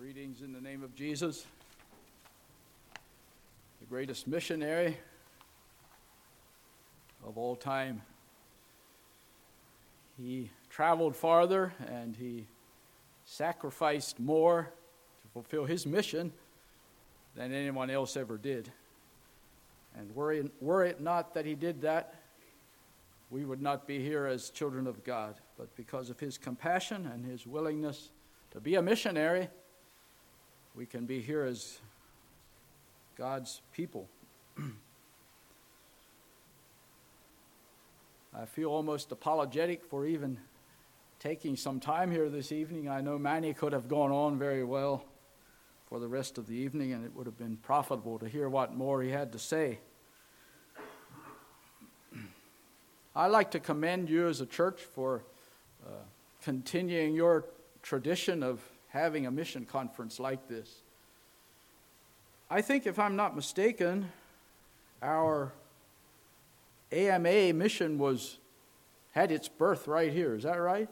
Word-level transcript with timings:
Greetings 0.00 0.40
in 0.40 0.54
the 0.54 0.62
name 0.62 0.82
of 0.82 0.94
Jesus, 0.94 1.44
the 3.80 3.86
greatest 3.86 4.26
missionary 4.26 4.96
of 7.26 7.36
all 7.36 7.54
time. 7.54 8.00
He 10.16 10.50
traveled 10.70 11.14
farther 11.14 11.74
and 11.86 12.16
he 12.16 12.46
sacrificed 13.26 14.18
more 14.18 14.72
to 15.20 15.28
fulfill 15.34 15.66
his 15.66 15.84
mission 15.84 16.32
than 17.36 17.52
anyone 17.52 17.90
else 17.90 18.16
ever 18.16 18.38
did. 18.38 18.72
And 19.94 20.16
were 20.16 20.32
it, 20.32 20.50
were 20.62 20.82
it 20.82 21.02
not 21.02 21.34
that 21.34 21.44
he 21.44 21.54
did 21.54 21.82
that, 21.82 22.14
we 23.28 23.44
would 23.44 23.60
not 23.60 23.86
be 23.86 23.98
here 23.98 24.24
as 24.24 24.48
children 24.48 24.86
of 24.86 25.04
God. 25.04 25.34
But 25.58 25.76
because 25.76 26.08
of 26.08 26.18
his 26.18 26.38
compassion 26.38 27.06
and 27.12 27.22
his 27.26 27.46
willingness 27.46 28.08
to 28.52 28.60
be 28.60 28.76
a 28.76 28.82
missionary, 28.82 29.50
we 30.74 30.86
can 30.86 31.04
be 31.06 31.20
here 31.20 31.44
as 31.44 31.78
God's 33.16 33.60
people. 33.72 34.08
I 38.34 38.44
feel 38.44 38.70
almost 38.70 39.10
apologetic 39.10 39.84
for 39.84 40.06
even 40.06 40.38
taking 41.18 41.56
some 41.56 41.80
time 41.80 42.10
here 42.10 42.28
this 42.28 42.52
evening. 42.52 42.88
I 42.88 43.00
know 43.00 43.18
Manny 43.18 43.52
could 43.52 43.72
have 43.72 43.88
gone 43.88 44.12
on 44.12 44.38
very 44.38 44.64
well 44.64 45.04
for 45.86 45.98
the 45.98 46.06
rest 46.06 46.38
of 46.38 46.46
the 46.46 46.54
evening, 46.54 46.92
and 46.92 47.04
it 47.04 47.14
would 47.14 47.26
have 47.26 47.36
been 47.36 47.56
profitable 47.56 48.18
to 48.20 48.28
hear 48.28 48.48
what 48.48 48.74
more 48.74 49.02
he 49.02 49.10
had 49.10 49.32
to 49.32 49.38
say. 49.38 49.80
I'd 53.16 53.26
like 53.26 53.50
to 53.50 53.60
commend 53.60 54.08
you 54.08 54.28
as 54.28 54.40
a 54.40 54.46
church 54.46 54.80
for 54.80 55.24
uh, 55.84 55.90
continuing 56.42 57.14
your 57.14 57.44
tradition 57.82 58.44
of 58.44 58.60
having 58.90 59.26
a 59.26 59.30
mission 59.30 59.64
conference 59.64 60.20
like 60.20 60.48
this. 60.48 60.82
I 62.50 62.60
think, 62.60 62.86
if 62.86 62.98
I'm 62.98 63.16
not 63.16 63.36
mistaken, 63.36 64.10
our 65.00 65.52
AMA 66.92 67.52
mission 67.52 67.98
was 67.98 68.38
had 69.12 69.30
its 69.30 69.48
birth 69.48 69.86
right 69.86 70.12
here. 70.12 70.34
Is 70.34 70.42
that 70.42 70.56
right? 70.56 70.88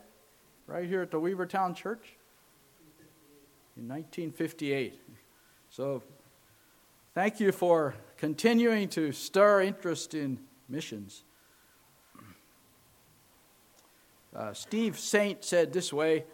Right 0.66 0.86
here 0.86 1.02
at 1.02 1.10
the 1.10 1.20
Weavertown 1.20 1.74
Church 1.74 2.16
in 3.76 3.88
1958. 3.88 5.00
So, 5.70 6.02
thank 7.14 7.40
you 7.40 7.52
for 7.52 7.94
continuing 8.16 8.88
to 8.90 9.12
stir 9.12 9.62
interest 9.62 10.14
in 10.14 10.38
missions. 10.68 11.24
Uh, 14.34 14.52
Steve 14.52 14.98
Saint 14.98 15.44
said 15.44 15.72
this 15.72 15.92
way 15.92 16.24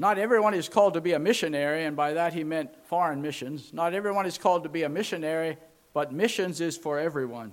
not 0.00 0.18
everyone 0.18 0.54
is 0.54 0.66
called 0.66 0.94
to 0.94 1.02
be 1.02 1.12
a 1.12 1.18
missionary, 1.18 1.84
and 1.84 1.94
by 1.94 2.14
that 2.14 2.32
he 2.32 2.42
meant 2.42 2.70
foreign 2.86 3.20
missions. 3.20 3.74
Not 3.74 3.92
everyone 3.92 4.24
is 4.24 4.38
called 4.38 4.62
to 4.62 4.70
be 4.70 4.82
a 4.84 4.88
missionary, 4.88 5.58
but 5.92 6.10
missions 6.10 6.62
is 6.62 6.74
for 6.74 6.98
everyone. 6.98 7.52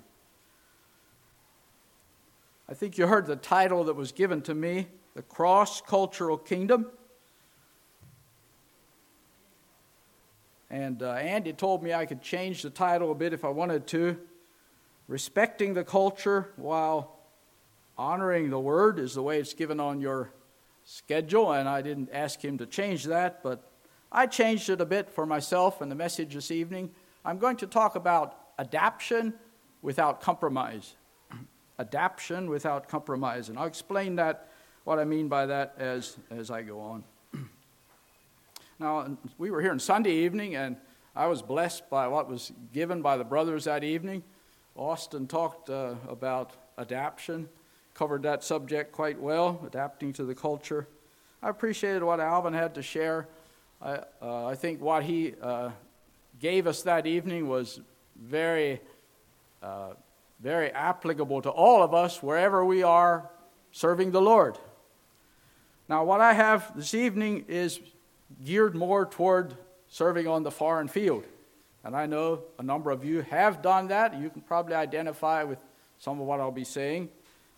I 2.70 2.74
think 2.74 2.98
you 2.98 3.06
heard 3.06 3.26
the 3.26 3.36
title 3.36 3.84
that 3.84 3.98
was 3.98 4.14
given 4.14 4.42
to 4.44 4.56
me 4.56 4.88
The 5.14 5.24
Cross 5.24 5.82
Cultural 5.82 6.38
Kingdom. 6.38 6.88
And 10.70 11.04
uh, 11.04 11.16
Andy 11.16 11.52
told 11.52 11.84
me 11.84 11.94
I 11.94 12.06
could 12.06 12.22
change 12.22 12.62
the 12.62 12.70
title 12.70 13.12
a 13.12 13.16
bit 13.16 13.34
if 13.34 13.44
I 13.44 13.50
wanted 13.50 13.88
to. 13.88 14.18
Respecting 15.10 15.74
the 15.74 15.84
culture 15.84 16.54
while 16.56 17.20
honoring 17.98 18.50
the 18.52 18.60
word 18.60 19.00
is 19.00 19.16
the 19.16 19.22
way 19.22 19.38
it's 19.38 19.54
given 19.54 19.82
on 19.82 20.00
your 20.00 20.32
schedule, 20.90 21.52
and 21.52 21.68
I 21.68 21.82
didn't 21.82 22.10
ask 22.14 22.44
him 22.44 22.58
to 22.60 22.66
change 22.66 23.04
that, 23.04 23.44
but 23.44 23.62
I 24.10 24.26
changed 24.26 24.70
it 24.70 24.80
a 24.80 24.86
bit 24.86 25.10
for 25.10 25.26
myself 25.26 25.82
and 25.82 25.92
the 25.92 25.96
message 25.96 26.34
this 26.34 26.50
evening. 26.50 26.92
I'm 27.26 27.40
going 27.40 27.58
to 27.58 27.68
talk 27.68 27.98
about 27.98 28.40
adaptation 28.58 29.34
without 29.82 30.22
compromise. 30.22 30.96
adaptation 31.80 32.50
without 32.50 32.88
compromise. 32.88 33.50
And 33.50 33.60
I'll 33.60 33.68
explain 33.68 34.16
that, 34.16 34.50
what 34.86 34.98
I 34.98 35.04
mean 35.04 35.28
by 35.28 35.46
that, 35.48 35.76
as, 35.78 36.16
as 36.32 36.50
I 36.50 36.62
go 36.62 36.80
on. 36.80 37.04
now, 38.80 39.18
we 39.38 39.52
were 39.52 39.62
here 39.62 39.72
on 39.72 39.80
Sunday 39.80 40.14
evening, 40.14 40.56
and 40.56 40.78
I 41.18 41.28
was 41.28 41.42
blessed 41.42 41.90
by 41.90 42.08
what 42.08 42.30
was 42.30 42.54
given 42.72 43.02
by 43.02 43.18
the 43.18 43.26
brothers 43.26 43.66
that 43.66 43.84
evening. 43.84 44.24
Austin 44.74 45.28
talked 45.28 45.70
uh, 45.70 45.96
about 46.08 46.54
adaptation 46.78 47.50
covered 47.98 48.22
that 48.22 48.44
subject 48.44 48.92
quite 48.92 49.20
well, 49.20 49.60
adapting 49.66 50.14
to 50.14 50.24
the 50.24 50.36
culture. 50.36 50.88
I 51.42 51.50
appreciated 51.50 52.04
what 52.04 52.20
Alvin 52.20 52.54
had 52.54 52.76
to 52.76 52.84
share. 52.84 53.28
I, 53.82 54.02
uh, 54.22 54.46
I 54.46 54.54
think 54.54 54.82
what 54.82 55.04
he 55.04 55.34
uh, 55.42 55.72
gave 56.40 56.68
us 56.68 56.84
that 56.84 57.08
evening 57.08 57.48
was 57.48 57.80
very, 58.16 58.80
uh, 59.64 59.94
very 60.40 60.70
applicable 60.72 61.42
to 61.42 61.50
all 61.50 61.82
of 61.82 61.96
us 61.96 62.22
wherever 62.22 62.64
we 62.64 62.84
are 62.84 63.32
serving 63.72 64.12
the 64.12 64.22
Lord. 64.22 64.60
Now, 65.90 66.04
what 66.04 66.22
I 66.22 66.34
have 66.34 66.76
this 66.76 66.94
evening 66.94 67.46
is 67.48 67.80
geared 68.46 68.76
more 68.76 69.08
toward 69.08 69.56
serving 69.88 70.28
on 70.28 70.44
the 70.44 70.52
foreign 70.52 70.88
field. 70.88 71.24
And 71.84 71.96
I 71.96 72.06
know 72.06 72.42
a 72.60 72.64
number 72.64 72.92
of 72.92 73.04
you 73.04 73.22
have 73.22 73.64
done 73.64 73.88
that. 73.88 74.20
You 74.20 74.30
can 74.30 74.42
probably 74.42 74.76
identify 74.76 75.44
with 75.44 75.64
some 75.98 76.22
of 76.22 76.28
what 76.28 76.40
I'll 76.40 76.52
be 76.52 76.64
saying. 76.64 77.10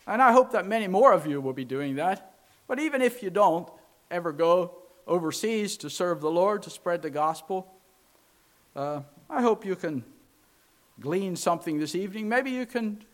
And 0.06 0.22
I 0.22 0.32
hope 0.32 0.52
that 0.52 0.66
many 0.66 0.88
more 0.88 1.12
of 1.12 1.26
you 1.26 1.40
will 1.40 1.52
be 1.52 1.64
doing 1.64 1.96
that. 1.96 2.34
But 2.66 2.78
even 2.78 3.02
if 3.02 3.22
you 3.22 3.30
don't 3.30 3.68
ever 4.10 4.32
go 4.32 4.76
overseas 5.06 5.76
to 5.78 5.90
serve 5.90 6.20
the 6.20 6.30
Lord, 6.30 6.62
to 6.62 6.70
spread 6.70 7.02
the 7.02 7.10
gospel, 7.10 7.72
uh, 8.74 9.00
I 9.28 9.42
hope 9.42 9.64
you 9.64 9.76
can 9.76 10.04
glean 11.00 11.36
something 11.36 11.78
this 11.78 11.94
evening. 11.94 12.28
Maybe 12.28 12.50
you 12.50 12.66
can 12.66 13.04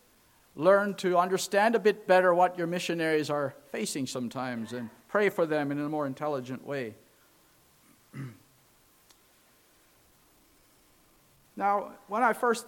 learn 0.55 0.95
to 0.95 1.19
understand 1.19 1.75
a 1.75 1.79
bit 1.79 2.07
better 2.07 2.35
what 2.35 2.57
your 2.59 2.67
missionaries 2.67 3.31
are 3.31 3.55
facing 3.71 4.07
sometimes 4.07 4.73
and 4.73 4.89
pray 5.09 5.29
for 5.29 5.47
them 5.47 5.71
in 5.71 5.79
a 5.79 5.89
more 5.89 6.07
intelligent 6.07 6.67
way. 6.67 6.95
now, 11.57 11.93
when 12.09 12.23
I 12.23 12.33
first 12.33 12.67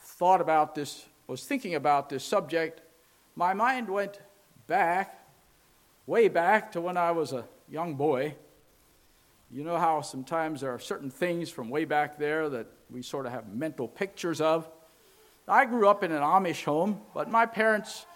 thought 0.00 0.40
about 0.40 0.74
this, 0.74 1.04
was 1.26 1.44
thinking 1.44 1.74
about 1.74 2.08
this 2.08 2.24
subject, 2.24 2.80
my 3.36 3.52
mind 3.54 3.88
went 3.88 4.20
back, 4.66 5.26
way 6.06 6.28
back 6.28 6.72
to 6.72 6.80
when 6.80 6.96
I 6.96 7.10
was 7.10 7.32
a 7.32 7.44
young 7.68 7.94
boy. 7.94 8.34
You 9.50 9.64
know 9.64 9.76
how 9.76 10.00
sometimes 10.00 10.60
there 10.60 10.70
are 10.70 10.78
certain 10.78 11.10
things 11.10 11.50
from 11.50 11.68
way 11.68 11.84
back 11.84 12.18
there 12.18 12.48
that 12.48 12.66
we 12.90 13.02
sort 13.02 13.26
of 13.26 13.32
have 13.32 13.48
mental 13.48 13.88
pictures 13.88 14.40
of. 14.40 14.68
I 15.46 15.64
grew 15.64 15.88
up 15.88 16.02
in 16.02 16.12
an 16.12 16.22
Amish 16.22 16.64
home, 16.64 17.00
but 17.12 17.30
my 17.30 17.44
parents 17.44 18.06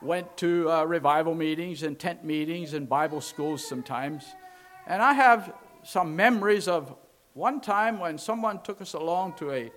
went 0.00 0.36
to 0.38 0.70
uh, 0.70 0.84
revival 0.84 1.34
meetings 1.34 1.82
and 1.82 1.98
tent 1.98 2.24
meetings 2.24 2.72
and 2.72 2.88
Bible 2.88 3.20
schools 3.20 3.66
sometimes. 3.66 4.24
And 4.86 5.02
I 5.02 5.12
have 5.12 5.52
some 5.84 6.16
memories 6.16 6.68
of 6.68 6.96
one 7.34 7.60
time 7.60 7.98
when 7.98 8.18
someone 8.18 8.62
took 8.62 8.80
us 8.80 8.94
along 8.94 9.34
to 9.34 9.52
a 9.52 9.70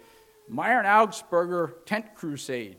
Myron 0.48 0.86
Augsburger 0.86 1.74
tent 1.86 2.16
crusade. 2.16 2.78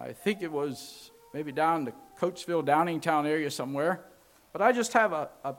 I 0.00 0.14
think 0.14 0.40
it 0.42 0.50
was 0.50 1.10
maybe 1.34 1.52
down 1.52 1.84
the 1.84 1.92
Coatesville, 2.18 2.64
Downingtown 2.64 3.26
area 3.26 3.50
somewhere. 3.50 4.00
But 4.52 4.62
I 4.62 4.72
just 4.72 4.94
have 4.94 5.12
a, 5.12 5.28
a 5.44 5.54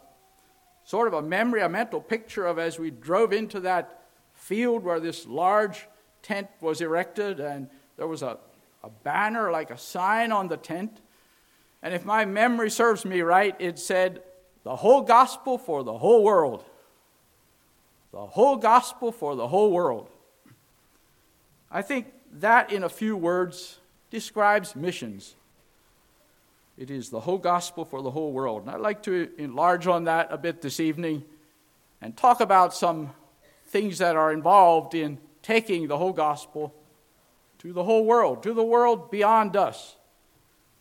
sort 0.84 1.08
of 1.08 1.14
a 1.14 1.22
memory, 1.22 1.62
a 1.62 1.70
mental 1.70 2.02
picture 2.02 2.48
of 2.48 2.58
as 2.58 2.80
we 2.80 2.90
drove 2.90 3.34
into 3.34 3.60
that 3.62 4.02
field 4.34 4.84
where 4.84 5.00
this 5.00 5.28
large 5.28 5.88
tent 6.24 6.48
was 6.60 6.82
erected 6.82 7.40
and 7.40 7.70
there 7.98 8.08
was 8.08 8.24
a, 8.24 8.38
a 8.84 8.90
banner 9.04 9.52
like 9.52 9.70
a 9.70 9.78
sign 9.78 10.32
on 10.32 10.48
the 10.48 10.58
tent. 10.58 11.02
And 11.84 11.94
if 11.94 12.04
my 12.04 12.26
memory 12.26 12.72
serves 12.72 13.06
me 13.06 13.22
right, 13.22 13.56
it 13.60 13.78
said, 13.78 14.24
The 14.64 14.76
whole 14.76 15.02
gospel 15.02 15.60
for 15.60 15.84
the 15.84 15.98
whole 15.98 16.24
world. 16.24 16.66
The 18.12 18.26
whole 18.26 18.58
gospel 18.58 19.12
for 19.12 19.36
the 19.36 19.48
whole 19.48 19.72
world. 19.72 20.10
I 21.70 21.82
think 21.82 22.08
that, 22.34 22.72
in 22.72 22.84
a 22.84 22.90
few 22.90 23.16
words, 23.16 23.80
describes 24.12 24.76
missions. 24.76 25.36
It 26.78 26.92
is 26.92 27.10
the 27.10 27.22
whole 27.22 27.40
gospel 27.40 27.86
for 27.86 28.04
the 28.04 28.12
whole 28.12 28.32
world. 28.32 28.64
And 28.64 28.72
I'd 28.72 28.82
like 28.82 29.02
to 29.04 29.32
enlarge 29.38 29.88
on 29.88 30.04
that 30.04 30.28
a 30.32 30.38
bit 30.38 30.62
this 30.62 30.80
evening 30.80 31.24
and 32.02 32.16
talk 32.16 32.42
about 32.42 32.74
some 32.74 33.12
things 33.68 33.98
that 33.98 34.16
are 34.16 34.32
involved 34.32 34.94
in 34.94 35.18
taking 35.42 35.88
the 35.88 35.98
whole 35.98 36.14
gospel 36.14 36.76
to 37.60 37.74
the 37.74 37.84
whole 37.84 38.06
world, 38.06 38.44
to 38.44 38.54
the 38.54 38.64
world 38.64 39.12
beyond 39.12 39.56
us, 39.56 39.96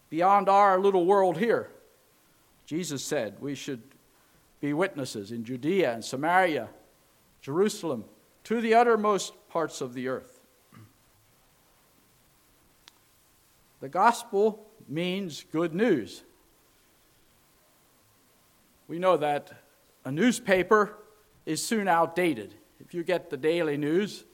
beyond 0.08 0.48
our 0.48 0.78
little 0.78 1.06
world 1.06 1.38
here. 1.38 1.70
Jesus 2.66 3.04
said 3.04 3.36
we 3.40 3.54
should 3.54 3.82
be 4.60 4.72
witnesses 4.72 5.32
in 5.32 5.44
Judea 5.44 5.92
and 5.92 6.04
Samaria, 6.04 6.68
Jerusalem, 7.42 8.04
to 8.44 8.60
the 8.60 8.74
uttermost 8.74 9.32
parts 9.48 9.80
of 9.80 9.94
the 9.94 10.08
earth. 10.08 10.29
The 13.80 13.88
gospel 13.88 14.66
means 14.88 15.44
good 15.50 15.74
news. 15.74 16.22
We 18.88 18.98
know 18.98 19.16
that 19.16 19.52
a 20.04 20.12
newspaper 20.12 20.98
is 21.46 21.64
soon 21.64 21.88
outdated. 21.88 22.54
If 22.78 22.92
you 22.92 23.02
get 23.02 23.30
the 23.30 23.36
daily 23.36 23.76
news, 23.76 24.24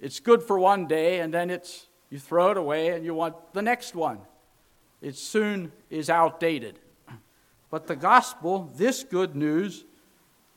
it's 0.00 0.20
good 0.20 0.42
for 0.42 0.58
one 0.58 0.86
day 0.86 1.20
and 1.20 1.32
then 1.32 1.50
it's 1.50 1.86
you 2.10 2.18
throw 2.18 2.50
it 2.50 2.56
away 2.58 2.88
and 2.88 3.04
you 3.04 3.14
want 3.14 3.36
the 3.54 3.62
next 3.62 3.94
one. 3.94 4.18
It 5.00 5.16
soon 5.16 5.72
is 5.88 6.10
outdated. 6.10 6.78
But 7.70 7.86
the 7.86 7.96
gospel, 7.96 8.70
this 8.76 9.02
good 9.02 9.34
news, 9.34 9.84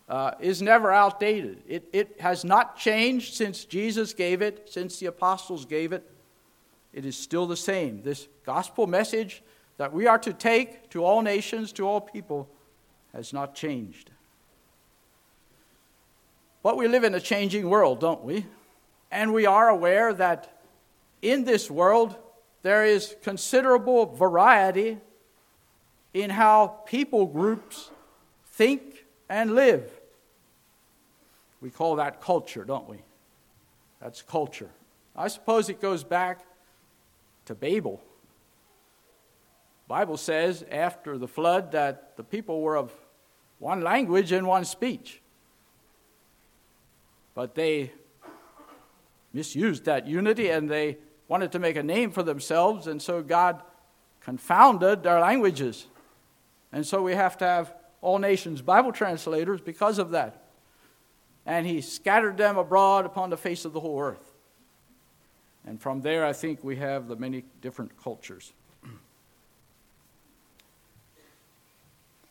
uh, 0.09 0.31
is 0.39 0.61
never 0.61 0.91
outdated. 0.91 1.63
It, 1.67 1.87
it 1.93 2.19
has 2.19 2.43
not 2.43 2.77
changed 2.77 3.35
since 3.35 3.63
Jesus 3.63 4.13
gave 4.13 4.41
it, 4.41 4.69
since 4.69 4.99
the 4.99 5.05
apostles 5.05 5.65
gave 5.65 5.93
it. 5.93 6.11
It 6.95 7.06
is 7.06 7.18
still 7.18 7.45
the 7.45 7.57
same. 7.57 8.01
This 8.03 8.30
gospel 8.45 8.88
message 8.88 9.44
that 9.75 9.92
we 9.92 10.07
are 10.07 10.18
to 10.19 10.31
take 10.31 10.89
to 10.92 11.03
all 11.03 11.21
nations, 11.21 11.74
to 11.74 11.86
all 11.86 12.00
people, 12.00 12.47
has 13.13 13.33
not 13.33 13.53
changed. 13.53 14.12
But 16.63 16.77
we 16.77 16.88
live 16.88 17.03
in 17.03 17.13
a 17.13 17.19
changing 17.19 17.69
world, 17.69 18.00
don't 18.00 18.24
we? 18.24 18.45
And 19.12 19.33
we 19.33 19.45
are 19.45 19.68
aware 19.68 20.13
that 20.13 20.62
in 21.21 21.44
this 21.44 21.69
world, 21.69 22.15
there 22.62 22.86
is 22.86 23.18
considerable 23.24 24.06
variety 24.06 24.97
in 26.13 26.30
how 26.30 26.80
people 26.86 27.25
groups 27.25 27.92
think 28.47 29.06
and 29.27 29.53
live. 29.53 29.92
We 31.59 31.71
call 31.71 31.97
that 31.97 32.21
culture, 32.21 32.63
don't 32.63 32.88
we? 32.88 33.00
That's 34.00 34.21
culture. 34.21 34.69
I 35.13 35.27
suppose 35.27 35.68
it 35.68 35.81
goes 35.81 36.06
back 36.06 36.39
to 37.45 37.56
Babel. 37.56 38.01
Bible 39.88 40.18
says 40.18 40.65
after 40.71 41.18
the 41.18 41.27
flood 41.27 41.71
that 41.71 42.18
the 42.18 42.24
people 42.24 42.62
were 42.62 42.77
of 42.77 42.92
one 43.59 43.81
language 43.81 44.31
and 44.31 44.47
one 44.47 44.65
speech. 44.65 45.21
But 47.33 47.56
they 47.56 47.92
misused 49.33 49.86
that 49.86 50.07
unity 50.07 50.50
and 50.50 50.69
they 50.69 50.97
wanted 51.27 51.51
to 51.51 51.59
make 51.59 51.75
a 51.75 51.83
name 51.83 52.12
for 52.12 52.24
themselves, 52.24 52.88
and 52.88 53.01
so 53.01 53.21
God 53.21 53.62
confounded 54.21 55.03
their 55.03 55.19
languages. 55.19 55.88
And 56.71 56.86
so 56.86 57.01
we 57.01 57.13
have 57.13 57.38
to 57.38 57.45
have 57.45 57.74
all 58.01 58.19
nations 58.19 58.62
Bible 58.62 58.92
translators 58.92 59.62
because 59.62 59.97
of 59.97 60.12
that. 60.12 60.44
And 61.45 61.65
he 61.65 61.81
scattered 61.81 62.38
them 62.38 62.57
abroad 62.57 63.06
upon 63.06 63.30
the 63.30 63.38
face 63.38 63.65
of 63.65 63.74
the 63.74 63.80
whole 63.80 64.00
earth. 64.00 64.34
And 65.65 65.81
from 65.81 66.01
there, 66.01 66.25
I 66.25 66.33
think 66.33 66.63
we 66.63 66.75
have 66.77 67.07
the 67.07 67.15
many 67.15 67.44
different 67.62 67.97
cultures. 68.01 68.53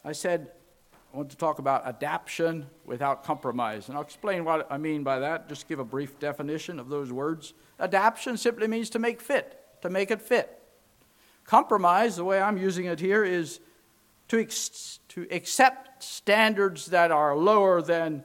I 0.04 0.12
said 0.12 0.50
I 1.14 1.16
want 1.16 1.30
to 1.30 1.36
talk 1.36 1.60
about 1.60 1.86
adaptation 1.86 2.66
without 2.84 3.22
compromise. 3.22 3.88
And 3.88 3.96
I'll 3.96 4.02
explain 4.02 4.44
what 4.44 4.66
I 4.68 4.78
mean 4.78 5.04
by 5.04 5.20
that, 5.20 5.48
just 5.48 5.68
give 5.68 5.78
a 5.78 5.84
brief 5.84 6.18
definition 6.18 6.80
of 6.80 6.88
those 6.88 7.12
words. 7.12 7.54
Adaptation 7.78 8.36
simply 8.36 8.66
means 8.66 8.90
to 8.90 8.98
make 8.98 9.20
fit, 9.20 9.60
to 9.82 9.90
make 9.90 10.10
it 10.10 10.20
fit. 10.20 10.60
Compromise, 11.44 12.16
the 12.16 12.24
way 12.24 12.40
I'm 12.40 12.58
using 12.58 12.86
it 12.86 12.98
here, 12.98 13.22
is 13.22 13.60
to, 14.26 14.40
ex- 14.40 14.98
to 15.10 15.28
accept 15.30 16.02
standards 16.02 16.86
that 16.86 17.12
are 17.12 17.36
lower 17.36 17.80
than 17.80 18.24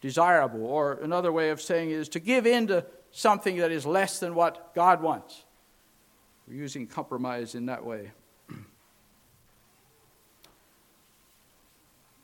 desirable. 0.00 0.64
Or 0.64 0.94
another 0.94 1.32
way 1.32 1.50
of 1.50 1.60
saying 1.60 1.90
it 1.90 1.96
is 1.96 2.08
to 2.10 2.20
give 2.20 2.46
in 2.46 2.68
to 2.68 2.86
something 3.12 3.56
that 3.58 3.70
is 3.70 3.86
less 3.86 4.18
than 4.18 4.34
what 4.34 4.74
God 4.74 5.02
wants. 5.02 5.44
We're 6.46 6.54
using 6.54 6.86
compromise 6.86 7.54
in 7.54 7.66
that 7.66 7.84
way. 7.84 8.12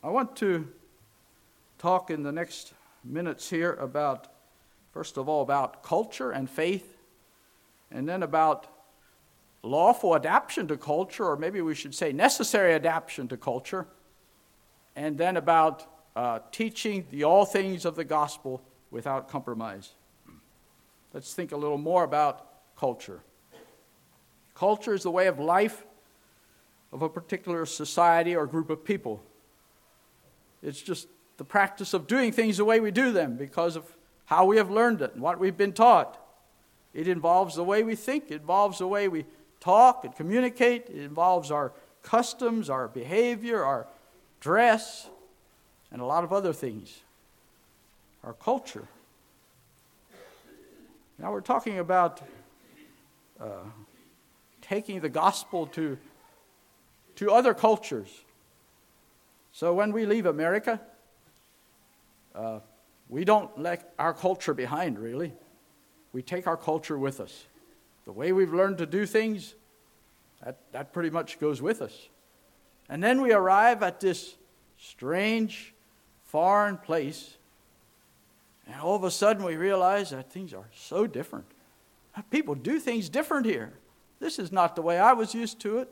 I 0.03 0.09
want 0.09 0.35
to 0.37 0.67
talk 1.77 2.09
in 2.09 2.23
the 2.23 2.31
next 2.31 2.73
minutes 3.03 3.49
here 3.49 3.73
about, 3.73 4.27
first 4.93 5.17
of 5.17 5.27
all, 5.27 5.41
about 5.41 5.83
culture 5.83 6.31
and 6.31 6.49
faith, 6.49 6.97
and 7.91 8.07
then 8.07 8.23
about 8.23 8.67
lawful 9.63 10.15
adaptation 10.15 10.67
to 10.67 10.77
culture, 10.77 11.25
or 11.25 11.35
maybe 11.35 11.61
we 11.61 11.75
should 11.75 11.95
say 11.95 12.11
necessary 12.13 12.73
adaptation 12.73 13.27
to 13.27 13.37
culture, 13.37 13.87
and 14.95 15.17
then 15.17 15.35
about 15.35 15.85
uh, 16.15 16.39
teaching 16.51 17.05
the 17.11 17.23
all 17.23 17.45
things 17.45 17.85
of 17.85 17.95
the 17.95 18.03
gospel 18.03 18.61
without 18.91 19.29
compromise. 19.29 19.91
Let's 21.13 21.33
think 21.33 21.51
a 21.51 21.57
little 21.57 21.77
more 21.77 22.03
about 22.03 22.47
culture. 22.77 23.21
Culture 24.55 24.93
is 24.93 25.03
the 25.03 25.11
way 25.11 25.27
of 25.27 25.39
life 25.39 25.85
of 26.91 27.01
a 27.01 27.09
particular 27.09 27.65
society 27.65 28.35
or 28.35 28.45
group 28.47 28.69
of 28.69 28.83
people. 28.83 29.21
It's 30.63 30.81
just 30.81 31.07
the 31.37 31.43
practice 31.43 31.93
of 31.93 32.07
doing 32.07 32.31
things 32.31 32.57
the 32.57 32.65
way 32.65 32.79
we 32.79 32.91
do 32.91 33.11
them 33.11 33.35
because 33.37 33.75
of 33.75 33.85
how 34.25 34.45
we 34.45 34.57
have 34.57 34.69
learned 34.69 35.01
it 35.01 35.13
and 35.13 35.21
what 35.21 35.39
we've 35.39 35.57
been 35.57 35.73
taught. 35.73 36.19
It 36.93 37.07
involves 37.07 37.55
the 37.55 37.63
way 37.63 37.83
we 37.83 37.95
think, 37.95 38.31
it 38.31 38.41
involves 38.41 38.79
the 38.79 38.87
way 38.87 39.07
we 39.07 39.25
talk 39.59 40.03
and 40.03 40.15
communicate, 40.15 40.87
it 40.89 41.03
involves 41.03 41.51
our 41.51 41.73
customs, 42.01 42.69
our 42.69 42.87
behavior, 42.87 43.63
our 43.63 43.87
dress, 44.39 45.07
and 45.91 46.01
a 46.01 46.05
lot 46.05 46.23
of 46.23 46.33
other 46.33 46.53
things. 46.53 47.01
Our 48.23 48.33
culture. 48.33 48.87
Now 51.19 51.31
we're 51.31 51.41
talking 51.41 51.79
about 51.79 52.21
uh, 53.39 53.65
taking 54.61 54.99
the 54.99 55.09
gospel 55.09 55.65
to, 55.67 55.97
to 57.15 57.31
other 57.31 57.55
cultures. 57.55 58.07
So 59.51 59.73
when 59.73 59.93
we 59.93 60.05
leave 60.05 60.27
America, 60.27 60.79
uh, 62.35 62.59
we 63.09 63.25
don't 63.25 63.57
let 63.57 63.93
our 63.97 64.13
culture 64.13 64.53
behind, 64.53 64.99
really. 64.99 65.33
We 66.13 66.21
take 66.21 66.45
our 66.45 66.57
culture 66.57 66.97
with 66.97 67.19
us. 67.19 67.47
The 68.05 68.11
way 68.11 68.31
we've 68.31 68.53
learned 68.53 68.77
to 68.77 68.85
do 68.85 69.07
things, 69.07 69.55
that, 70.43 70.57
that 70.71 70.93
pretty 70.93 71.09
much 71.09 71.39
goes 71.39 71.61
with 71.61 71.81
us. 71.81 72.09
And 72.89 73.03
then 73.03 73.21
we 73.21 73.33
arrive 73.33 73.81
at 73.81 73.99
this 73.99 74.35
strange, 74.77 75.73
foreign 76.25 76.77
place, 76.77 77.36
and 78.67 78.81
all 78.81 78.95
of 78.95 79.03
a 79.03 79.11
sudden 79.11 79.43
we 79.43 79.55
realize 79.55 80.09
that 80.09 80.31
things 80.31 80.53
are 80.53 80.69
so 80.75 81.07
different. 81.07 81.45
People 82.29 82.55
do 82.55 82.79
things 82.79 83.09
different 83.09 83.45
here. 83.45 83.73
This 84.19 84.39
is 84.39 84.51
not 84.51 84.75
the 84.75 84.81
way 84.81 84.97
I 84.97 85.13
was 85.13 85.33
used 85.33 85.59
to 85.61 85.77
it. 85.79 85.89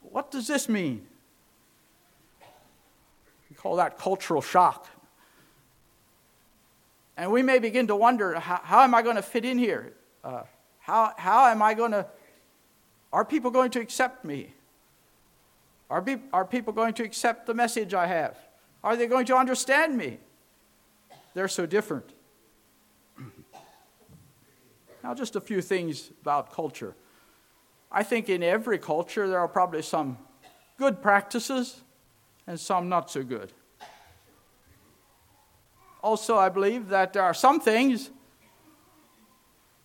What 0.00 0.30
does 0.30 0.46
this 0.46 0.68
mean? 0.68 1.06
We 3.50 3.56
call 3.56 3.76
that 3.76 3.98
cultural 3.98 4.40
shock. 4.40 4.86
And 7.16 7.32
we 7.32 7.42
may 7.42 7.58
begin 7.58 7.88
to 7.88 7.96
wonder 7.96 8.38
how, 8.38 8.60
how 8.62 8.82
am 8.82 8.94
I 8.94 9.02
going 9.02 9.16
to 9.16 9.22
fit 9.22 9.44
in 9.44 9.58
here? 9.58 9.92
Uh, 10.22 10.42
how, 10.78 11.12
how 11.16 11.46
am 11.48 11.60
I 11.60 11.74
going 11.74 11.90
to, 11.90 12.06
are 13.12 13.24
people 13.24 13.50
going 13.50 13.72
to 13.72 13.80
accept 13.80 14.24
me? 14.24 14.52
Are, 15.90 16.00
be, 16.00 16.18
are 16.32 16.44
people 16.44 16.72
going 16.72 16.94
to 16.94 17.02
accept 17.02 17.46
the 17.46 17.54
message 17.54 17.92
I 17.92 18.06
have? 18.06 18.38
Are 18.84 18.94
they 18.94 19.06
going 19.06 19.26
to 19.26 19.36
understand 19.36 19.96
me? 19.96 20.18
They're 21.34 21.48
so 21.48 21.66
different. 21.66 22.12
now, 25.02 25.14
just 25.14 25.36
a 25.36 25.40
few 25.40 25.60
things 25.60 26.10
about 26.22 26.52
culture. 26.52 26.94
I 27.90 28.02
think 28.02 28.28
in 28.28 28.42
every 28.42 28.78
culture 28.78 29.28
there 29.28 29.38
are 29.38 29.48
probably 29.48 29.82
some 29.82 30.18
good 30.78 31.00
practices 31.00 31.82
and 32.46 32.58
some 32.58 32.88
not 32.88 33.10
so 33.10 33.22
good. 33.22 33.52
Also, 36.02 36.36
I 36.36 36.48
believe 36.48 36.88
that 36.88 37.12
there 37.12 37.22
are 37.22 37.34
some 37.34 37.60
things 37.60 38.10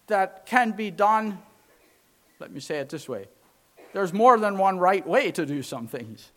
that 0.08 0.46
can 0.46 0.72
be 0.72 0.92
done, 0.92 1.40
let 2.40 2.52
me 2.52 2.60
say 2.60 2.80
it 2.80 2.90
this 2.90 3.08
way 3.08 3.28
there's 3.94 4.12
more 4.12 4.40
than 4.40 4.58
one 4.58 4.80
right 4.80 5.06
way 5.08 5.32
to 5.32 5.46
do 5.46 5.62
some 5.62 5.88
things. 5.88 6.32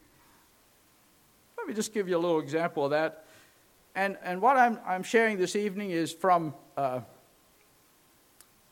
Let 1.56 1.66
me 1.66 1.74
just 1.74 1.92
give 1.92 2.08
you 2.08 2.16
a 2.16 2.18
little 2.18 2.38
example 2.38 2.84
of 2.84 2.90
that. 2.90 3.25
And, 3.96 4.18
and 4.22 4.42
what 4.42 4.58
I'm, 4.58 4.78
I'm 4.86 5.02
sharing 5.02 5.38
this 5.38 5.56
evening 5.56 5.90
is 5.90 6.12
from 6.12 6.52
uh, 6.76 7.00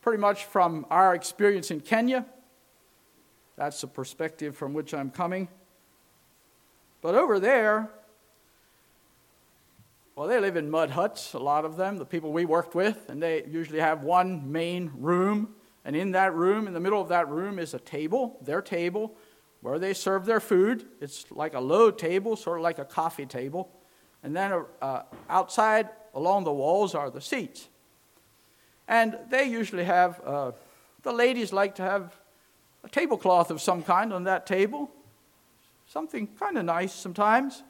pretty 0.03 0.19
much 0.19 0.45
from 0.45 0.85
our 0.91 1.15
experience 1.15 1.71
in 1.71 1.81
Kenya. 1.81 2.27
That's 3.57 3.81
the 3.81 3.87
perspective 3.87 4.55
from 4.55 4.75
which 4.75 4.93
I'm 4.93 5.09
coming. 5.09 5.47
But 7.01 7.15
over 7.15 7.39
there, 7.39 7.89
well, 10.15 10.27
they 10.27 10.39
live 10.39 10.57
in 10.57 10.69
mud 10.69 10.91
huts, 10.91 11.33
a 11.33 11.39
lot 11.39 11.65
of 11.65 11.75
them, 11.75 11.97
the 11.97 12.05
people 12.05 12.31
we 12.31 12.45
worked 12.45 12.75
with, 12.75 13.09
and 13.09 13.21
they 13.21 13.45
usually 13.47 13.79
have 13.79 14.03
one 14.03 14.51
main 14.51 14.91
room. 14.95 15.55
And 15.83 15.95
in 15.95 16.11
that 16.11 16.35
room, 16.35 16.67
in 16.67 16.73
the 16.75 16.79
middle 16.79 17.01
of 17.01 17.09
that 17.09 17.29
room, 17.29 17.57
is 17.57 17.73
a 17.73 17.79
table, 17.79 18.37
their 18.43 18.61
table, 18.61 19.15
where 19.61 19.79
they 19.79 19.95
serve 19.95 20.27
their 20.27 20.39
food. 20.39 20.85
It's 21.01 21.25
like 21.31 21.55
a 21.55 21.59
low 21.59 21.89
table, 21.89 22.35
sort 22.35 22.59
of 22.59 22.63
like 22.63 22.77
a 22.77 22.85
coffee 22.85 23.25
table. 23.25 23.71
And 24.25 24.35
then 24.35 24.65
uh, 24.81 25.03
outside, 25.29 25.87
along 26.15 26.45
the 26.45 26.51
walls, 26.51 26.95
are 26.95 27.11
the 27.11 27.21
seats. 27.21 27.67
And 28.87 29.15
they 29.29 29.43
usually 29.43 29.83
have, 29.83 30.19
uh, 30.25 30.51
the 31.03 31.11
ladies 31.13 31.53
like 31.53 31.75
to 31.75 31.83
have 31.83 32.15
a 32.83 32.89
tablecloth 32.89 33.51
of 33.51 33.61
some 33.61 33.83
kind 33.83 34.11
on 34.11 34.23
that 34.23 34.47
table, 34.47 34.89
something 35.87 36.27
kind 36.39 36.57
of 36.57 36.65
nice 36.65 36.91
sometimes. 36.91 37.61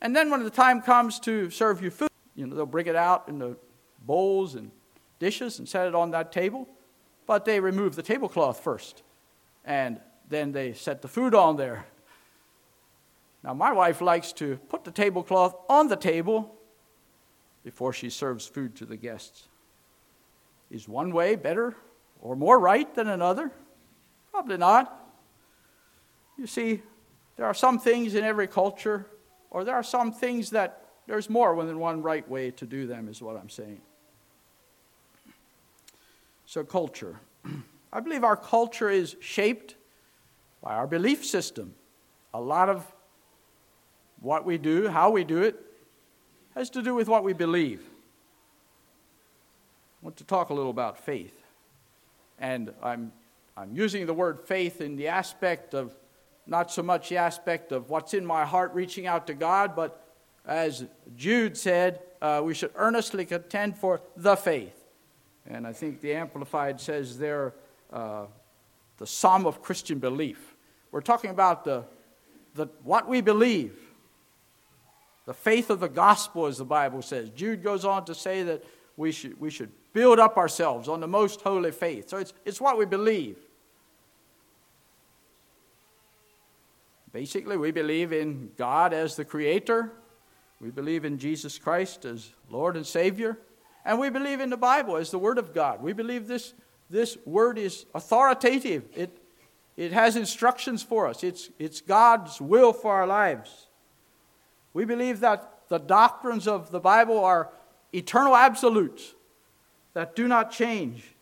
And 0.00 0.14
then 0.16 0.28
when 0.28 0.42
the 0.42 0.50
time 0.50 0.82
comes 0.82 1.20
to 1.20 1.50
serve 1.50 1.80
you 1.80 1.90
food, 1.90 2.10
you 2.34 2.48
know, 2.48 2.56
they'll 2.56 2.66
bring 2.66 2.88
it 2.88 2.96
out 2.96 3.28
in 3.28 3.38
the 3.38 3.56
bowls 4.04 4.56
and 4.56 4.72
dishes 5.20 5.60
and 5.60 5.68
set 5.68 5.86
it 5.86 5.94
on 5.94 6.10
that 6.10 6.32
table. 6.32 6.66
But 7.28 7.44
they 7.44 7.60
remove 7.60 7.94
the 7.94 8.02
tablecloth 8.02 8.58
first. 8.58 9.04
And 9.64 10.00
then 10.28 10.50
they 10.50 10.72
set 10.72 11.00
the 11.00 11.08
food 11.08 11.32
on 11.32 11.56
there. 11.56 11.86
Now, 13.42 13.54
my 13.54 13.72
wife 13.72 14.00
likes 14.00 14.32
to 14.34 14.56
put 14.68 14.84
the 14.84 14.90
tablecloth 14.90 15.56
on 15.68 15.88
the 15.88 15.96
table 15.96 16.54
before 17.64 17.92
she 17.92 18.10
serves 18.10 18.46
food 18.46 18.76
to 18.76 18.84
the 18.84 18.96
guests. 18.96 19.48
Is 20.70 20.88
one 20.88 21.12
way 21.12 21.36
better 21.36 21.74
or 22.20 22.36
more 22.36 22.58
right 22.58 22.92
than 22.94 23.08
another? 23.08 23.50
Probably 24.30 24.58
not. 24.58 24.96
You 26.38 26.46
see, 26.46 26.82
there 27.36 27.46
are 27.46 27.54
some 27.54 27.78
things 27.78 28.14
in 28.14 28.24
every 28.24 28.46
culture, 28.46 29.06
or 29.50 29.64
there 29.64 29.74
are 29.74 29.82
some 29.82 30.12
things 30.12 30.50
that 30.50 30.84
there's 31.06 31.28
more 31.28 31.64
than 31.64 31.78
one 31.78 32.02
right 32.02 32.28
way 32.28 32.50
to 32.52 32.66
do 32.66 32.86
them, 32.86 33.08
is 33.08 33.20
what 33.20 33.36
I'm 33.36 33.48
saying. 33.48 33.80
So, 36.46 36.62
culture. 36.62 37.20
I 37.92 38.00
believe 38.00 38.22
our 38.22 38.36
culture 38.36 38.90
is 38.90 39.16
shaped 39.20 39.74
by 40.62 40.74
our 40.74 40.86
belief 40.86 41.24
system. 41.24 41.74
A 42.32 42.40
lot 42.40 42.68
of 42.68 42.86
what 44.20 44.44
we 44.44 44.58
do, 44.58 44.88
how 44.88 45.10
we 45.10 45.24
do 45.24 45.42
it, 45.42 45.58
has 46.54 46.70
to 46.70 46.82
do 46.82 46.94
with 46.94 47.08
what 47.08 47.24
we 47.24 47.32
believe. 47.32 47.80
I 50.02 50.06
want 50.06 50.16
to 50.18 50.24
talk 50.24 50.50
a 50.50 50.54
little 50.54 50.70
about 50.70 50.98
faith. 50.98 51.36
And 52.38 52.72
I'm, 52.82 53.12
I'm 53.56 53.74
using 53.74 54.06
the 54.06 54.14
word 54.14 54.40
faith 54.40 54.80
in 54.80 54.96
the 54.96 55.08
aspect 55.08 55.74
of 55.74 55.94
not 56.46 56.70
so 56.70 56.82
much 56.82 57.10
the 57.10 57.18
aspect 57.18 57.70
of 57.70 57.90
what's 57.90 58.14
in 58.14 58.24
my 58.24 58.44
heart 58.44 58.72
reaching 58.74 59.06
out 59.06 59.26
to 59.26 59.34
God, 59.34 59.76
but 59.76 60.04
as 60.46 60.84
Jude 61.16 61.56
said, 61.56 62.00
uh, 62.20 62.40
we 62.42 62.54
should 62.54 62.72
earnestly 62.74 63.24
contend 63.24 63.76
for 63.76 64.00
the 64.16 64.36
faith. 64.36 64.74
And 65.46 65.66
I 65.66 65.72
think 65.72 66.00
the 66.00 66.14
Amplified 66.14 66.80
says 66.80 67.18
there, 67.18 67.54
uh, 67.92 68.26
the 68.98 69.06
sum 69.06 69.46
of 69.46 69.62
Christian 69.62 69.98
belief. 69.98 70.54
We're 70.90 71.00
talking 71.00 71.30
about 71.30 71.64
the, 71.64 71.84
the, 72.54 72.66
what 72.82 73.08
we 73.08 73.20
believe, 73.20 73.78
the 75.26 75.34
faith 75.34 75.70
of 75.70 75.80
the 75.80 75.88
gospel, 75.88 76.46
as 76.46 76.58
the 76.58 76.64
Bible 76.64 77.02
says. 77.02 77.30
Jude 77.30 77.62
goes 77.62 77.84
on 77.84 78.04
to 78.06 78.14
say 78.14 78.42
that 78.42 78.64
we 78.96 79.12
should, 79.12 79.40
we 79.40 79.50
should 79.50 79.70
build 79.92 80.18
up 80.18 80.36
ourselves 80.36 80.88
on 80.88 81.00
the 81.00 81.08
most 81.08 81.40
holy 81.40 81.72
faith. 81.72 82.08
So 82.08 82.18
it's, 82.18 82.32
it's 82.44 82.60
what 82.60 82.78
we 82.78 82.84
believe. 82.84 83.36
Basically, 87.12 87.56
we 87.56 87.72
believe 87.72 88.12
in 88.12 88.50
God 88.56 88.92
as 88.92 89.16
the 89.16 89.24
Creator, 89.24 89.92
we 90.60 90.70
believe 90.70 91.04
in 91.04 91.18
Jesus 91.18 91.58
Christ 91.58 92.04
as 92.04 92.30
Lord 92.48 92.76
and 92.76 92.86
Savior, 92.86 93.38
and 93.84 93.98
we 93.98 94.10
believe 94.10 94.40
in 94.40 94.50
the 94.50 94.56
Bible 94.56 94.96
as 94.96 95.10
the 95.10 95.18
Word 95.18 95.38
of 95.38 95.52
God. 95.52 95.82
We 95.82 95.92
believe 95.92 96.28
this, 96.28 96.54
this 96.88 97.16
Word 97.24 97.58
is 97.58 97.86
authoritative, 97.94 98.84
it, 98.94 99.16
it 99.76 99.92
has 99.92 100.16
instructions 100.16 100.82
for 100.82 101.08
us, 101.08 101.24
it's, 101.24 101.50
it's 101.58 101.80
God's 101.80 102.40
will 102.40 102.72
for 102.72 102.92
our 102.92 103.06
lives. 103.06 103.66
We 104.72 104.84
believe 104.84 105.20
that 105.20 105.68
the 105.68 105.78
doctrines 105.78 106.46
of 106.46 106.70
the 106.70 106.80
Bible 106.80 107.22
are 107.24 107.50
eternal 107.92 108.36
absolutes 108.36 109.14
that 109.94 110.14
do 110.14 110.28
not 110.28 110.50
change. 110.50 111.14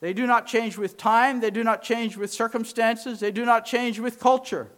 They 0.00 0.12
do 0.12 0.26
not 0.26 0.46
change 0.46 0.78
with 0.78 0.96
time, 0.96 1.40
they 1.40 1.50
do 1.50 1.64
not 1.64 1.82
change 1.82 2.16
with 2.16 2.32
circumstances, 2.32 3.18
they 3.18 3.32
do 3.32 3.44
not 3.44 3.64
change 3.64 3.98
with 3.98 4.20
culture. 4.20 4.68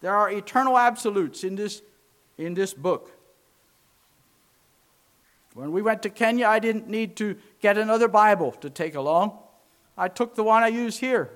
There 0.00 0.14
are 0.14 0.30
eternal 0.30 0.78
absolutes 0.78 1.42
in 1.42 1.56
this, 1.56 1.82
in 2.38 2.54
this 2.54 2.72
book. 2.72 3.10
When 5.54 5.72
we 5.72 5.82
went 5.82 6.02
to 6.02 6.10
Kenya, 6.10 6.46
I 6.46 6.58
didn't 6.58 6.88
need 6.88 7.16
to 7.16 7.36
get 7.60 7.78
another 7.78 8.08
Bible 8.08 8.52
to 8.60 8.70
take 8.70 8.94
along. 8.94 9.38
I 9.96 10.08
took 10.08 10.34
the 10.34 10.44
one 10.44 10.62
I 10.62 10.68
use 10.68 10.98
here. 10.98 11.30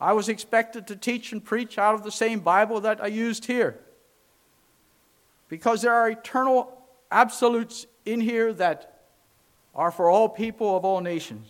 I 0.00 0.14
was 0.14 0.28
expected 0.28 0.86
to 0.86 0.96
teach 0.96 1.30
and 1.30 1.44
preach 1.44 1.78
out 1.78 1.94
of 1.94 2.02
the 2.02 2.10
same 2.10 2.40
Bible 2.40 2.80
that 2.80 3.02
I 3.02 3.08
used 3.08 3.44
here. 3.44 3.78
Because 5.50 5.82
there 5.82 5.92
are 5.92 6.08
eternal 6.08 6.72
absolutes 7.10 7.86
in 8.06 8.20
here 8.20 8.54
that 8.54 9.02
are 9.74 9.90
for 9.90 10.08
all 10.08 10.28
people 10.28 10.76
of 10.76 10.84
all 10.84 11.00
nations. 11.00 11.48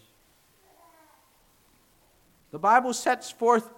The 2.51 2.59
Bible 2.59 2.93
sets 2.93 3.31
forth 3.31 3.71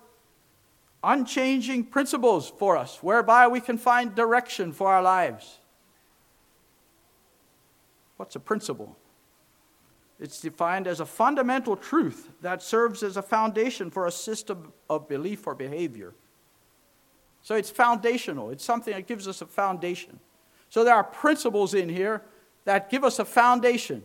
unchanging 1.04 1.84
principles 1.84 2.50
for 2.58 2.76
us 2.76 3.02
whereby 3.02 3.48
we 3.48 3.60
can 3.60 3.76
find 3.76 4.14
direction 4.14 4.72
for 4.72 4.88
our 4.88 5.02
lives. 5.02 5.58
What's 8.16 8.36
a 8.36 8.40
principle? 8.40 8.96
It's 10.20 10.40
defined 10.40 10.86
as 10.86 11.00
a 11.00 11.06
fundamental 11.06 11.74
truth 11.76 12.30
that 12.42 12.62
serves 12.62 13.02
as 13.02 13.16
a 13.16 13.22
foundation 13.22 13.90
for 13.90 14.06
a 14.06 14.12
system 14.12 14.72
of 14.88 15.08
belief 15.08 15.48
or 15.48 15.56
behavior. 15.56 16.14
So 17.42 17.56
it's 17.56 17.70
foundational, 17.70 18.50
it's 18.50 18.64
something 18.64 18.94
that 18.94 19.06
gives 19.06 19.26
us 19.26 19.42
a 19.42 19.46
foundation. 19.46 20.20
So 20.68 20.84
there 20.84 20.94
are 20.94 21.04
principles 21.04 21.74
in 21.74 21.88
here 21.88 22.22
that 22.64 22.88
give 22.88 23.04
us 23.04 23.18
a 23.18 23.24
foundation 23.24 24.02